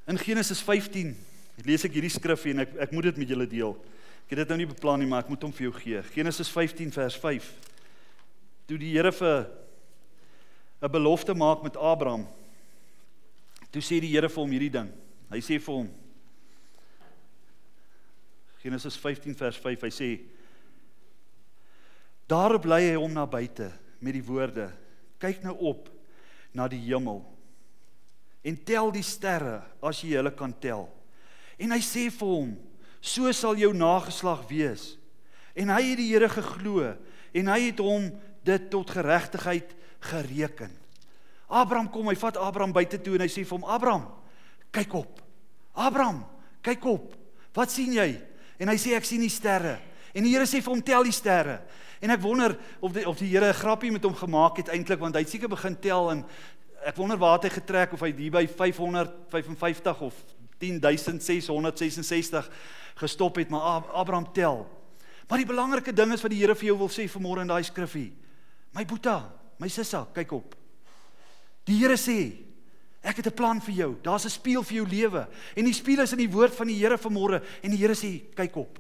[0.07, 1.13] In Genesis 15
[1.65, 3.77] lees ek hierdie skrif en ek ek moet dit met julle deel.
[4.25, 5.99] Ek het dit nou nie beplan nie, maar ek moet hom vir jou gee.
[6.15, 7.49] Genesis 15 vers 5.
[8.65, 9.45] Toe die Here vir
[10.81, 12.25] 'n belofte maak met Abraham.
[13.71, 14.89] Toe sê die Here vir hom hierdie ding.
[15.29, 15.89] Hy sê vir hom
[18.63, 20.09] Genesis 15 vers 5, hy sê
[22.25, 24.71] Daarop lei hy hom na buite met die woorde:
[25.21, 25.89] Kyk nou op
[26.51, 27.21] na die hemel
[28.45, 30.87] en tel die sterre as jy hulle kan tel.
[31.57, 32.55] En hy sê vir hom:
[33.05, 34.95] "So sal jou nageslag wees."
[35.55, 36.95] En hy het die Here geglo
[37.35, 38.09] en hy het hom
[38.43, 39.75] dit tot geregtigheid
[40.09, 40.71] gereken.
[41.47, 44.07] Abraham kom, hy vat Abraham buite toe en hy sê vir hom: "Abraham,
[44.71, 45.21] kyk op.
[45.73, 46.25] Abraham,
[46.61, 47.13] kyk op.
[47.53, 48.21] Wat sien jy?"
[48.59, 49.79] En hy sê: "Ek sien die sterre."
[50.13, 51.61] En die Here sê vir hom: "Tel die sterre."
[52.01, 54.99] En ek wonder of die of die Here 'n grappie met hom gemaak het eintlik
[54.99, 56.25] want hy het seker begin tel en
[56.85, 60.13] ek wonder waar hy getrek of hy hier by 555 of
[60.59, 62.49] 10666
[62.95, 64.65] gestop het, maar Abraham tel.
[65.27, 67.63] Maar die belangrike ding is wat die Here vir jou wil sê vanmôre in daai
[67.65, 68.11] skrifgie.
[68.75, 69.17] My boeta,
[69.59, 70.55] my sissa, kyk op.
[71.65, 72.35] Die Here sê,
[73.01, 73.95] ek het 'n plan vir jou.
[74.03, 75.27] Daar's 'n spieël vir jou lewe.
[75.55, 78.21] En die spieël is in die woord van die Here vanmôre en die Here sê,
[78.35, 78.79] kyk op.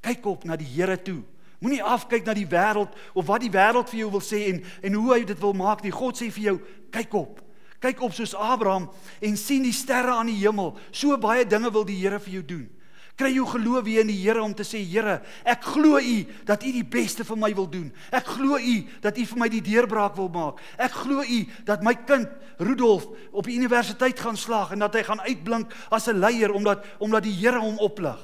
[0.00, 1.22] Kyk op na die Here toe.
[1.60, 4.94] Moenie afkyk na die wêreld of wat die wêreld vir jou wil sê en en
[4.94, 5.92] hoe hy dit wil maak nie.
[5.92, 7.40] God sê vir jou, kyk op.
[7.78, 10.76] Kyk op soos Abraham en sien die sterre aan die hemel.
[10.90, 12.70] So baie dinge wil die Here vir jou doen.
[13.16, 16.16] Kry jou geloof weer in die Here om te sê, Here, ek glo U
[16.48, 17.90] dat U die beste vir my wil doen.
[18.10, 20.62] Ek glo U dat U vir my die deurbraak wil maak.
[20.80, 22.30] Ek glo U dat my kind
[22.62, 26.84] Rudolf op die universiteit gaan slaag en dat hy gaan uitblink as 'n leier omdat
[26.98, 28.18] omdat die Here hom oplig.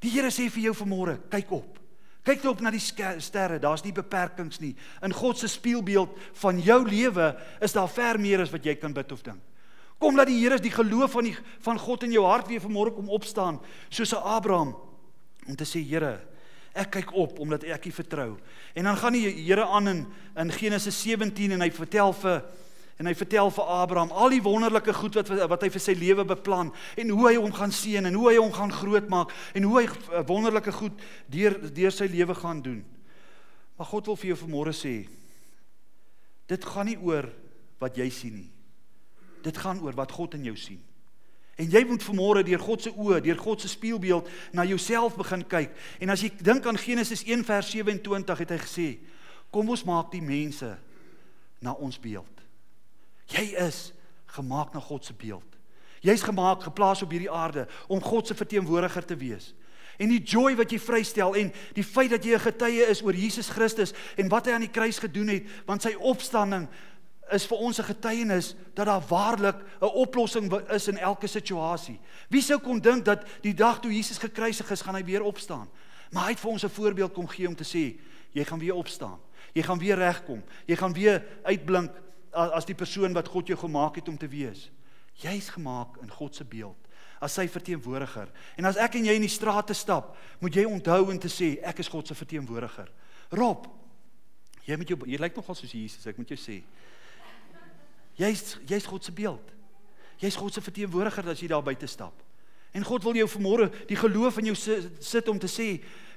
[0.00, 1.78] Die Here sê vir jou vanmôre, kyk op.
[2.24, 4.74] Kyk op na die sterre, daar's nie beperkings nie.
[5.02, 8.92] In God se spieelbeeld van jou lewe is daar ver meer as wat jy kan
[8.92, 9.40] bid of dink.
[10.00, 12.94] Kom laat die Here die geloof van die van God in jou hart weer vanmôre
[12.96, 13.60] kom opstaan,
[13.92, 14.72] soos Abraham
[15.46, 16.16] om te sê Here,
[16.72, 18.30] ek kyk op omdat ek U vertrou.
[18.74, 20.02] En dan gaan die Here aan in
[20.40, 22.42] in Genesis 17 en hy vertel vir
[23.00, 26.24] En hy vertel vir Abraham al die wonderlike goed wat wat hy vir sy lewe
[26.28, 26.68] beplan
[27.00, 29.86] en hoe hy hom gaan seën en hoe hy hom gaan grootmaak en hoe hy
[29.88, 31.00] eh, wonderlike goed
[31.32, 32.82] deur deur sy lewe gaan doen.
[33.80, 34.94] Maar God wil vir jou vanmôre sê
[36.52, 37.30] dit gaan nie oor
[37.80, 38.50] wat jy sien nie.
[39.42, 40.80] Dit gaan oor wat God in jou sien.
[41.60, 45.42] En jy moet vanmôre deur God se oë, deur God se spieelbeeld na jouself begin
[45.44, 45.74] kyk.
[46.00, 48.88] En as jy dink aan Genesis 1 vers 27 het hy gesê:
[49.50, 50.78] "Kom ons maak die mense
[51.60, 52.40] na ons beeld."
[53.26, 53.92] Jy is
[54.26, 55.58] gemaak na God se beeld.
[56.00, 59.54] Jy's gemaak, geplaas op hierdie aarde om God se verteenwoordiger te wees.
[60.00, 63.12] En die joy wat jy vrystel en die feit dat jy 'n getuie is oor
[63.12, 66.68] Jesus Christus en wat hy aan die kruis gedoen het, want sy opstanding
[67.34, 72.00] is vir ons 'n getuienis dat daar waarlik 'n oplossing is in elke situasie.
[72.28, 75.68] Wie sou kon dink dat die dag toe Jesus gekruisig is, gaan hy weer opstaan?
[76.10, 77.98] Maar hy het vir ons 'n voorbeeld kom gee om te sê,
[78.32, 79.18] jy gaan weer opstaan.
[79.52, 80.42] Jy gaan weer regkom.
[80.66, 81.90] Jy gaan weer uitblink
[82.32, 84.70] as die persoon wat God jou gemaak het om te wees.
[85.14, 86.76] Jy's gemaak in God se beeld
[87.20, 88.28] as sy verteenwoordiger.
[88.56, 91.58] En as ek en jy in die strate stap, moet jy onthou en te sê
[91.62, 92.90] ek is God se verteenwoordiger.
[93.30, 93.66] Rob,
[94.70, 96.60] Jy met jou jy lyk nogal soos Jesus, ek moet jou sê.
[98.20, 99.54] Jy's jy's God se beeld.
[100.20, 102.16] Jy's God se verteenwoordiger as jy daar buite stap.
[102.76, 104.56] En God wil jou vanmôre die geloof in jou
[105.00, 105.72] sit om te sê,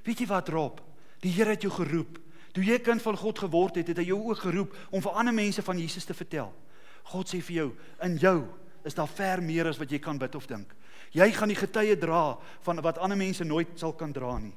[0.06, 0.82] weet jy wat Rob?
[1.24, 2.20] Die Here het jou geroep.
[2.54, 5.34] Toe jy kind van God geword het, het hy jou ook geroep om vir ander
[5.34, 6.52] mense van Jesus te vertel.
[7.10, 7.70] God sê vir jou,
[8.06, 8.38] in jou
[8.86, 10.76] is daar ver meer as wat jy kan bid of dink.
[11.16, 12.36] Jy gaan die getuie dra
[12.66, 14.54] van wat ander mense nooit sal kan dra nie.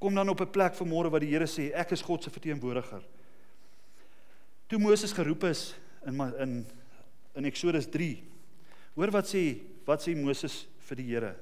[0.00, 3.02] Kom dan op 'n plek vanmôre waar die Here sê, ek is God se verteenwoordiger.
[4.68, 5.74] Toe Moses geroep is
[6.06, 6.66] in in
[7.34, 8.22] in Eksodus 3.
[8.94, 9.44] Hoor wat sê
[9.84, 11.34] wat sê Moses vir die Here?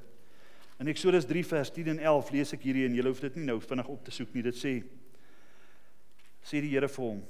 [0.80, 3.46] In Eksodus 3 vers 10 en 11 lees ek hierdie en jy hoef dit nie
[3.50, 4.44] nou vinnig op te soek nie.
[4.48, 4.74] Dit sê
[6.42, 7.20] sê die Here vir hom: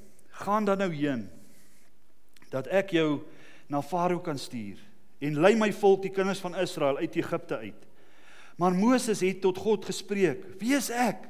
[0.40, 1.28] "Gaan dan nou heen
[2.50, 3.24] dat ek jou
[3.68, 4.78] na Farao kan stuur
[5.20, 7.88] en lei my volk, die kinders van Israel uit Egipte uit."
[8.56, 11.28] Maar Moses het tot God gespreek: "Wie is ek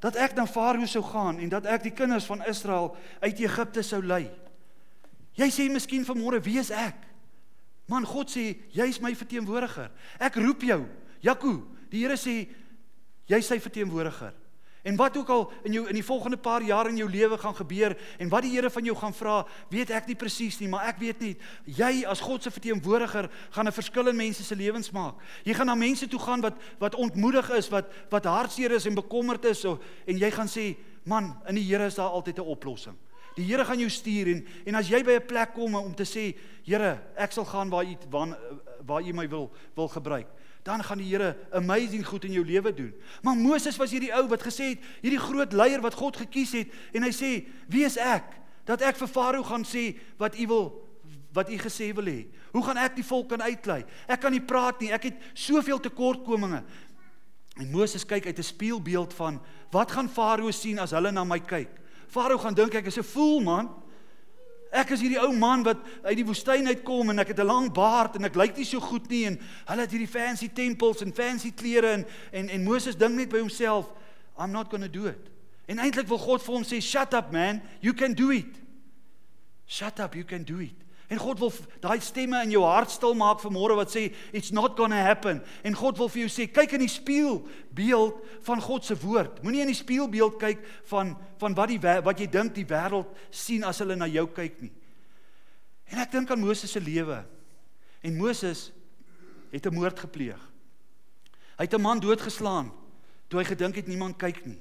[0.00, 3.82] dat ek na Farao sou gaan en dat ek die kinders van Israel uit Egipte
[3.82, 4.30] sou lei?"
[5.34, 6.96] Jy sê miskien vanmôre: "Wie is ek?"
[7.88, 9.90] Man, God sê: "Jy's my verteenwoordiger.
[10.18, 10.86] Ek roep jou."
[11.20, 12.48] Jaco, die Here sê:
[13.26, 14.34] "Jy's sy verteenwoordiger."
[14.82, 17.54] En wat ook al in jou in die volgende paar jaar in jou lewe gaan
[17.54, 20.88] gebeur en wat die Here van jou gaan vra, weet ek nie presies nie, maar
[20.90, 24.90] ek weet net jy as God se verteenwoordiger gaan 'n verskil in mense se lewens
[24.90, 25.14] maak.
[25.44, 28.94] Jy gaan na mense toe gaan wat wat ontmoedig is, wat wat hartseer is en
[28.94, 32.46] bekommerd is so, en jy gaan sê, "Man, in die Here is daar altyd 'n
[32.46, 32.96] oplossing."
[33.34, 36.04] Die Here gaan jou stuur en en as jy by 'n plek kom om te
[36.04, 38.38] sê, "Here, ek sal gaan waar U waar
[38.86, 40.26] waar U my wil wil gebruik."
[40.62, 42.94] dan gaan die Here amazing goed in jou lewe doen.
[43.22, 46.70] Maar Moses was hierdie ou wat gesê het, hierdie groot leier wat God gekies het
[46.94, 48.24] en hy sê, "Wie is ek
[48.64, 50.88] dat ek vir Farao gaan sê wat u wil
[51.32, 52.26] wat u gesê wil hê?
[52.52, 53.84] Hoe gaan ek die volk kan uitlei?
[54.06, 54.92] Ek kan nie praat nie.
[54.92, 56.62] Ek het soveel tekortkominge."
[57.56, 59.40] En Moses kyk uit 'n spieelbeeld van
[59.70, 61.81] wat gaan Farao sien as hulle na my kyk?
[62.12, 63.70] Farao gaan dink ek is 'n fool man.
[64.72, 67.72] Ek is hierdie ou man wat uit die woestyn uitkom en ek het 'n lang
[67.72, 71.12] baard en ek lyk nie so goed nie en hulle het hierdie fancy tempels en
[71.12, 73.86] fancy klere en en en Moses dink net by homself,
[74.38, 75.30] I'm not going to do it.
[75.68, 78.60] En eintlik wil God vir hom sê, "Shut up man, you can do it."
[79.66, 80.81] Shut up, you can do it.
[81.12, 81.50] En God wil
[81.82, 85.42] daai stemme in jou hart stil maak vanmôre wat sê it's not going to happen.
[85.60, 89.42] En God wil vir jou sê kyk in die spieelbeeld van God se woord.
[89.44, 93.66] Moenie in die spieelbeeld kyk van van wat die wat jy dink die wêreld sien
[93.68, 94.72] as hulle na jou kyk nie.
[95.92, 97.20] En ek dink aan Moses se lewe.
[98.00, 98.70] En Moses
[99.52, 100.40] het 'n moord gepleeg.
[101.58, 102.72] Hy het 'n man doodgeslaan
[103.28, 104.60] toe hy gedink het niemand kyk nie.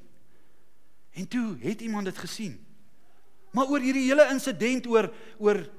[1.13, 2.65] En toe het iemand dit gesien.
[3.51, 5.69] Maar oor hierdie hele insident oor oor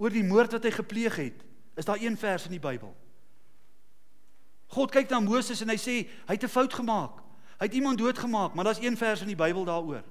[0.00, 1.42] oor die moord wat hy gepleeg het,
[1.76, 2.94] is daar een vers in die Bybel.
[4.72, 7.20] God kyk na Moses en hy sê hy het 'n fout gemaak.
[7.60, 10.02] Hy het iemand doodgemaak, maar daar's een vers in die Bybel daaroor.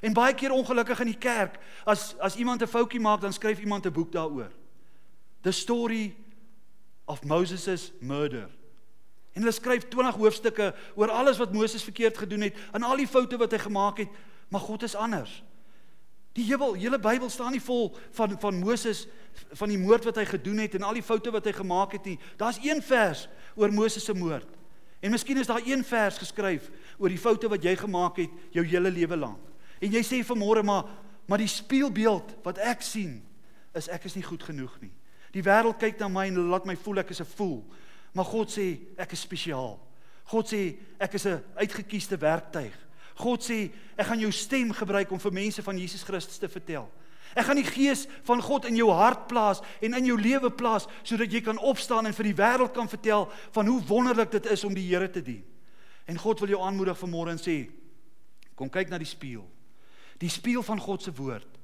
[0.00, 3.60] En baie keer ongelukkig in die kerk, as as iemand 'n foutjie maak, dan skryf
[3.60, 4.50] iemand 'n boek daaroor.
[5.42, 6.16] The story
[7.04, 8.48] of Moses' murder.
[9.32, 13.06] En hulle skryf 20 hoofstukke oor alles wat Moses verkeerd gedoen het en al die
[13.06, 14.08] foute wat hy gemaak het,
[14.48, 15.42] maar God is anders.
[16.38, 19.06] Die hele hele Bybel staan nie vol van van Moses
[19.58, 22.06] van die moord wat hy gedoen het en al die foute wat hy gemaak het
[22.06, 22.18] nie.
[22.38, 23.26] Daar's een vers
[23.58, 24.46] oor Moses se moord.
[25.00, 28.64] En miskien is daar een vers geskryf oor die foute wat jy gemaak het jou
[28.66, 29.42] hele lewe lank.
[29.78, 30.86] En jy sê vanmôre maar
[31.28, 33.18] maar die spieelbeeld wat ek sien
[33.76, 34.94] is ek is nie goed genoeg nie.
[35.34, 37.64] Die wêreld kyk na my en laat my voel ek is 'n fool.
[38.14, 39.78] Maar God sê ek is spesiaal.
[40.24, 42.87] God sê ek is 'n uitgekiesde werktuig.
[43.18, 46.86] God sê, ek gaan jou stem gebruik om vir mense van Jesus Christus te vertel.
[47.36, 50.86] Ek gaan die gees van God in jou hart plaas en in jou lewe plaas
[51.02, 54.64] sodat jy kan opstaan en vir die wêreld kan vertel van hoe wonderlik dit is
[54.64, 55.42] om die Here te dien.
[56.08, 57.66] En God wil jou aanmoedig vanmôre en sê,
[58.56, 59.44] kom kyk na die spieël.
[60.18, 61.58] Die spieël van God se woord.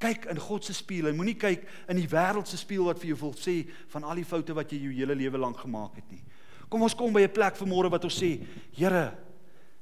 [0.00, 3.12] Kyk in God se spieël en moenie kyk in die wêreld se spieël wat vir
[3.12, 6.12] jou wil sê van al die foute wat jy jou hele lewe lank gemaak het
[6.12, 6.22] nie.
[6.70, 8.38] Kom ons kom by 'n plek vanmôre wat ons sê,
[8.72, 9.16] Here,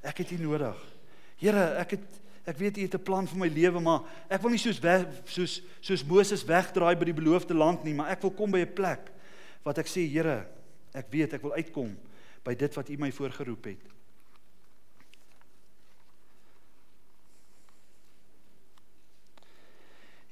[0.03, 0.98] ek het U nodig.
[1.39, 2.17] Here, ek het
[2.49, 5.07] ek weet U het 'n plan vir my lewe, maar ek wil nie soos weg,
[5.25, 8.75] soos soos Moses wegdraai by die beloofde land nie, maar ek wil kom by 'n
[8.75, 9.13] plek
[9.63, 10.47] wat ek sê, Here,
[10.95, 11.97] ek weet ek wil uitkom
[12.45, 13.85] by dit wat U my voorgeroep het.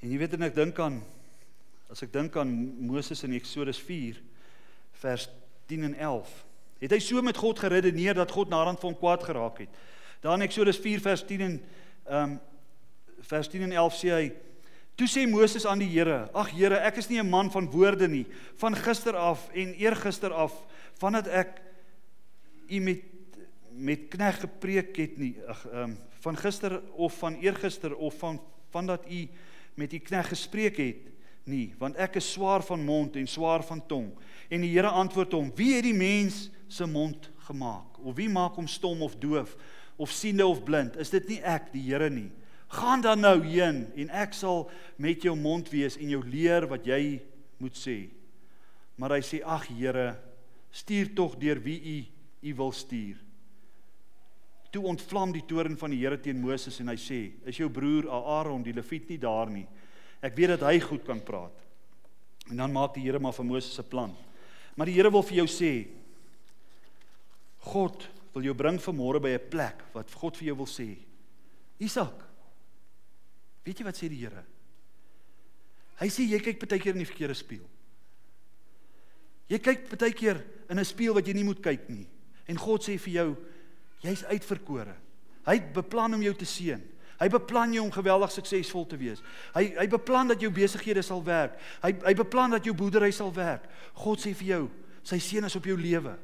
[0.01, 1.01] En jy weet en ek dink aan
[1.89, 2.51] as ek dink aan
[2.85, 4.19] Moses in Eksodus 4
[5.01, 5.29] vers
[5.67, 6.45] 10 en 11.
[6.79, 9.79] Het hy so met God geredeneer dat God naderhand hom kwaad geraak het?
[10.21, 11.63] Dan Eksodus 4 vers 10 en
[12.07, 12.39] ehm um,
[13.27, 14.27] vers 10 en 11 sê hy
[14.97, 18.07] Toe sê Moses aan die Here: "Ag Here, ek is nie 'n man van woorde
[18.07, 18.25] nie,
[18.57, 20.53] van gister af en eergister af,
[20.97, 21.61] vandat ek
[22.69, 23.01] u met
[23.77, 28.41] met knegg gepreek het nie, ag ehm um, van gister of van eergister of van
[28.69, 29.27] van dat u
[29.75, 31.03] met u knegg gespreek het
[31.43, 34.11] nie, want ek is swaar van mond en swaar van tong.
[34.49, 37.99] En die Here antwoord hom: Wie het die mens se mond gemaak?
[38.03, 39.55] Of wie maak hom stom of doof
[39.97, 40.97] of siende of blind?
[41.01, 42.29] Is dit nie ek, die Here nie?
[42.67, 44.65] Gaan dan nou heen en ek sal
[44.99, 47.19] met jou mond wees en jou leer wat jy
[47.63, 48.09] moet sê.
[48.99, 50.09] Maar hy sê: Ag Here,
[50.75, 51.97] stuur tog deur wie u
[52.47, 53.17] u wil stuur.
[54.71, 58.09] Toe ontvlam die toorn van die Here teen Moses en hy sê: "Is jou broer
[58.11, 59.65] Aaron die Lewiet nie daar nie?
[60.21, 61.55] Ek weet dat hy goed kan praat."
[62.49, 64.15] En dan maak die Here maar vir Moses 'n plan.
[64.75, 65.87] Maar die Here wil vir jou sê:
[67.59, 70.97] God wil jou bring vanmôre by 'n plek wat God vir jou wil sê.
[71.79, 72.23] Isak.
[73.65, 74.45] Weet jy wat sê die Here?
[75.99, 77.67] Hy sê jy kyk baie keer in die verkeerde spieël.
[79.49, 82.07] Jy kyk baie keer in 'n spieël wat jy nie moet kyk nie.
[82.47, 83.37] En God sê vir jou,
[84.01, 84.95] jy's uitverkore.
[85.45, 86.81] Hy beplan om jou te seën.
[87.19, 89.21] Hy beplan jou om geweldig suksesvol te wees.
[89.55, 91.59] Hy hy beplan dat jou besighede sal werk.
[91.81, 93.63] Hy hy beplan dat jou boerdery sal werk.
[93.93, 94.71] God sê vir jou,
[95.03, 96.17] sy seën is op jou lewe.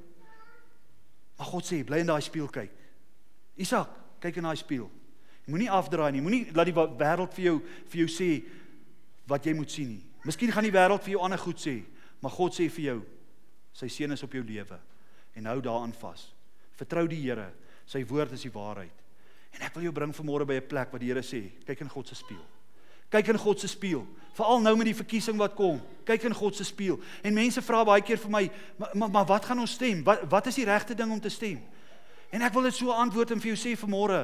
[1.44, 2.72] Maar God sê, bly in daai spieël kyk.
[3.60, 3.90] Isak,
[4.24, 4.88] kyk in daai spieël.
[5.52, 6.22] Moenie afdraai nie.
[6.24, 7.56] Moenie laat die wêreld vir jou
[7.92, 8.30] vir jou sê
[9.28, 10.06] wat jy moet sien nie.
[10.24, 11.82] Miskien gaan die wêreld vir jou ander goed sê,
[12.24, 12.96] maar God sê vir jou,
[13.76, 14.78] sy seën is op jou lewe
[15.36, 16.30] en hou daaraan vas.
[16.80, 17.50] Vertrou die Here.
[17.84, 19.04] Sy woord is die waarheid.
[19.52, 21.90] En ek wil jou bring vanmôre by 'n plek waar die Here sê, kyk in
[21.92, 22.48] God se spieël.
[23.14, 24.06] Kyk in God se spieël.
[24.34, 25.78] Veral nou met die verkiesing wat kom.
[26.08, 26.98] Kyk in God se spieël.
[27.22, 28.44] En mense vra baie keer vir my,
[28.80, 30.02] maar maar, maar wat gaan ons stem?
[30.06, 31.62] Wat wat is die regte ding om te stem?
[32.34, 34.24] En ek wil dit so antwoord en vir jou sê vanmôre,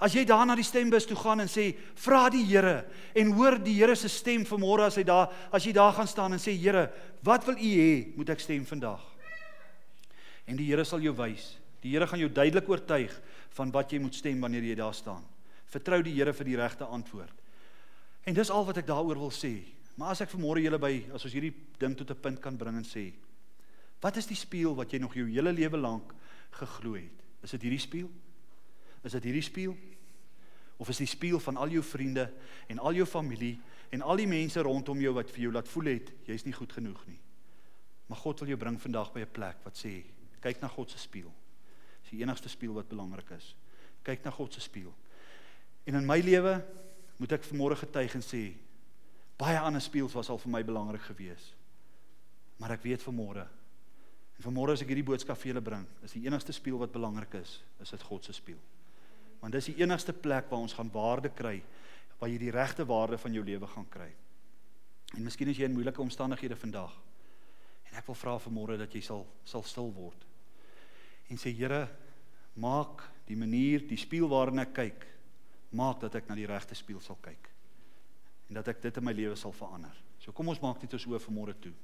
[0.00, 3.58] as jy daar na die stembus toe gaan en sê, vra die Here en hoor
[3.60, 6.54] die Here se stem vanmôre as hy daar as jy daar gaan staan en sê,
[6.56, 6.86] Here,
[7.22, 9.04] wat wil U hê moet ek stem vandag?
[10.48, 11.58] En die Here sal jou wys.
[11.84, 13.12] Die Here gaan jou duidelik oortuig
[13.58, 15.22] van wat jy moet stem wanneer jy daar staan.
[15.68, 17.39] Vertrou die Here vir die regte antwoord.
[18.24, 19.54] En dis al wat ek daaroor wil sê.
[19.96, 22.76] Maar as ek vanmôre julle by as ons hierdie ding tot 'n punt kan bring
[22.76, 23.12] en sê,
[24.00, 26.14] wat is die spieël wat jy nog jou hele lewe lank
[26.50, 27.24] geglo het?
[27.42, 28.10] Is dit hierdie spieël?
[29.04, 29.76] Is dit hierdie spieël?
[30.76, 32.32] Of is die spieël van al jou vriende
[32.68, 33.58] en al jou familie
[33.90, 36.72] en al die mense rondom jou wat vir jou laat voel het jy's nie goed
[36.72, 37.18] genoeg nie?
[38.06, 40.04] Maar God wil jou bring vandag by 'n plek wat sê,
[40.40, 41.32] kyk na God se spieël.
[42.02, 43.54] Dis die enigste spieël wat belangrik is.
[44.02, 44.94] Kyk na God se spieël.
[45.84, 46.64] En in my lewe
[47.20, 48.42] moet ek vanmôre getuig en sê
[49.40, 51.52] baie ander spieëls was al vir my belangrik geweest.
[52.60, 53.46] Maar ek weet vanmôre
[54.40, 57.34] en vanmôre as ek hierdie boodskap vir julle bring, is die enigste spieël wat belangrik
[57.42, 58.60] is, is dit God se spieël.
[59.42, 61.58] Want dis die enigste plek waar ons gaan waarde kry,
[62.16, 64.08] waar jy die regte waarde van jou lewe gaan kry.
[65.12, 66.94] En miskien is jy in moeilike omstandighede vandag.
[67.90, 70.30] En ek wil vra vanmôre dat jy sal sal stil word
[71.30, 71.84] en sê Here,
[72.58, 75.06] maak die manier, die spieël waarin ek kyk,
[75.70, 77.50] maak dat ek na die regte spieël sal kyk.
[78.48, 79.94] En dat ek dit in my lewe sal verander.
[80.18, 81.74] So kom ons maak dit ons oë vir môre toe.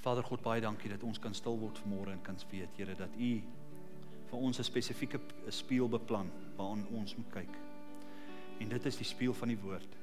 [0.00, 3.12] Vader God, baie dankie dat ons kan stil word vanmôre en kan weet, Here, dat
[3.18, 3.32] U
[4.30, 7.54] vir ons 'n spesifieke spieël beplan waaraan ons moet kyk.
[8.60, 9.96] En dit is die spieël van die woord.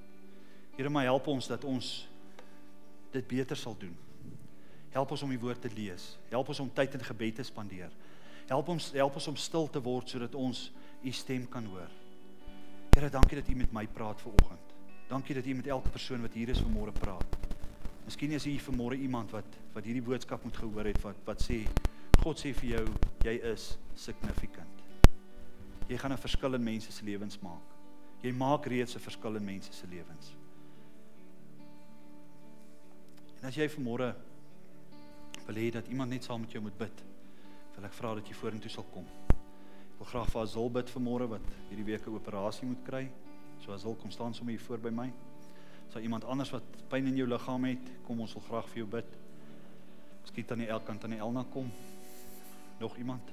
[0.76, 2.08] Here, maar help ons dat ons
[3.20, 3.96] dit beter sal doen.
[4.94, 6.16] Help ons om die woord te lees.
[6.32, 7.92] Help ons om tyd in gebed te spandeer.
[8.48, 10.70] Help ons help ons om stil te word sodat ons
[11.04, 11.92] u stem kan hoor.
[12.96, 14.74] Here, dankie dat u met my praat vanoggend.
[15.10, 17.36] Dankie dat u met elke persoon wat hier is vanmôre praat.
[18.08, 21.62] Miskien is hier vanmôre iemand wat wat hierdie boodskap moet gehoor het wat wat sê
[22.24, 22.86] God sê vir jou
[23.28, 24.84] jy is significant.
[25.88, 27.68] Jy gaan 'n verskil in mense se lewens maak.
[28.24, 30.37] Jy maak reeds 'n verskil in mense se lewens.
[33.48, 34.10] En as jy vanmôre
[35.46, 37.04] wil hê dat iemand net saam met jou moet bid,
[37.78, 39.06] wil ek vra dat jy vorentoe sal kom.
[39.32, 43.06] Ek wil graag vir Azul bid vanmôre wat hierdie week 'n operasie moet kry.
[43.64, 45.14] So Azul kom staan sommer hier voor by my.
[45.94, 48.88] Sal iemand anders wat pyn in jou liggaam het, kom ons wil graag vir jou
[48.88, 49.18] bid.
[50.24, 51.72] Miskien tannie El kan tannie Elna kom.
[52.80, 53.32] Nog iemand?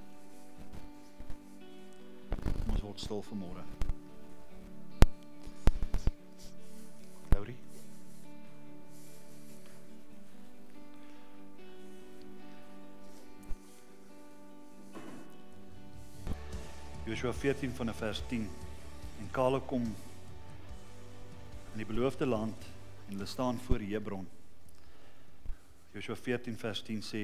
[2.38, 3.83] Kom ons word stil vanmôre.
[17.14, 18.50] Joshua 14 van vers 10.
[19.20, 19.82] En Kaleb kom
[21.72, 22.64] in die beloofde land
[23.06, 24.26] en hulle staan voor Hebron.
[25.92, 27.20] Joshua 14 vers 10 sê: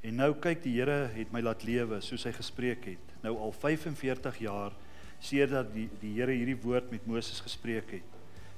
[0.00, 3.12] En nou kyk die Here het my laat lewe soos hy gespreek het.
[3.22, 4.74] Nou al 45 jaar
[5.22, 8.16] sedert die die Here hierdie woord met Moses gespreek het.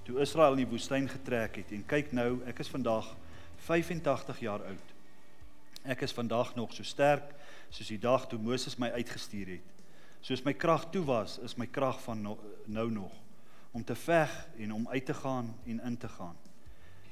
[0.08, 3.12] Toe Israel in die woestyn getrek het en kyk nou, ek is vandag
[3.66, 4.96] 85 jaar oud.
[5.84, 7.28] Ek is vandag nog so sterk
[7.68, 9.79] soos die dag toe Moses my uitgestuur het.
[10.20, 13.12] Soos my krag toe was, is my krag van no, nou nog
[13.70, 16.36] om te veg en om uit te gaan en in te gaan.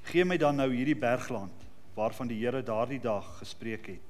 [0.03, 4.09] Gee my dan nou hierdie bergland waarvan die Here daardie dag gespreek het.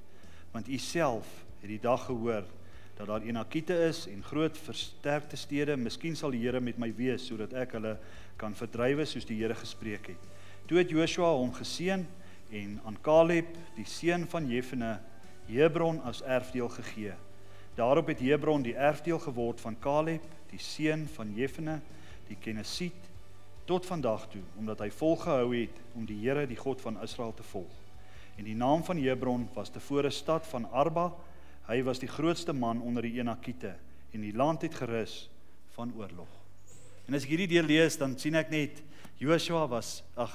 [0.53, 1.29] Want u self
[1.61, 2.45] het die dag gehoor
[2.97, 7.27] dat daar Enakite is en groot versterkte stede, miskien sal die Here met my wees
[7.29, 7.95] sodat ek hulle
[8.41, 10.27] kan verdrywe soos die Here gespreek het.
[10.67, 12.07] Toe het Joshua hom geseën
[12.51, 14.99] en aan Caleb, die seun van Jefune,
[15.49, 17.15] Hebron as erfdeel gegee.
[17.79, 21.77] Daarop het Hebron die erfdeel geword van Caleb, die seun van Jefune,
[22.27, 23.07] die Kenesiet
[23.69, 27.47] tot vandag toe omdat hy volgehou het om die Here die God van Israel te
[27.47, 27.71] volg.
[28.35, 31.13] En die naam van Hebron was tevore stad van Arba.
[31.69, 33.77] Hy was die grootste man onder die Enakite
[34.11, 35.29] en die land het gerus
[35.77, 36.31] van oorlog.
[37.07, 38.83] En as ek hierdie deel lees, dan sien ek net
[39.23, 40.35] Joshua was ag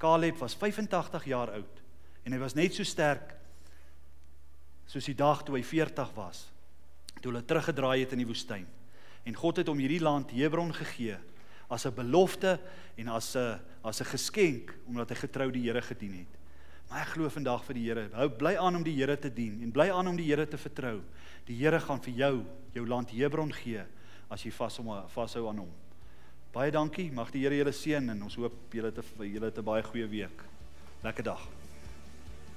[0.00, 1.84] Caleb was 85 jaar oud
[2.24, 3.36] en hy was net so sterk
[4.90, 6.48] soos die dag toe hy 40 was.
[7.20, 8.66] Toe hulle teruggedraai het in die woestyn.
[9.24, 11.18] En God het hom hierdie land Hebron gegee
[11.70, 12.58] as 'n belofte
[12.96, 16.38] en as 'n as 'n geskenk omdat hy getrou die Here gedien het.
[16.90, 18.08] Maar ek glo vandag vir die Here.
[18.12, 20.58] Hou bly aan om die Here te dien en bly aan om die Here te
[20.58, 21.00] vertrou.
[21.46, 23.84] Die Here gaan vir jou jou land Hebron gee
[24.28, 25.70] as jy vas hom vashou aan hom.
[26.52, 27.12] Baie dankie.
[27.12, 30.42] Mag die Here julle seën en ons hoop julle 'n julle 'n baie goeie week.
[31.02, 31.59] Lekker dag.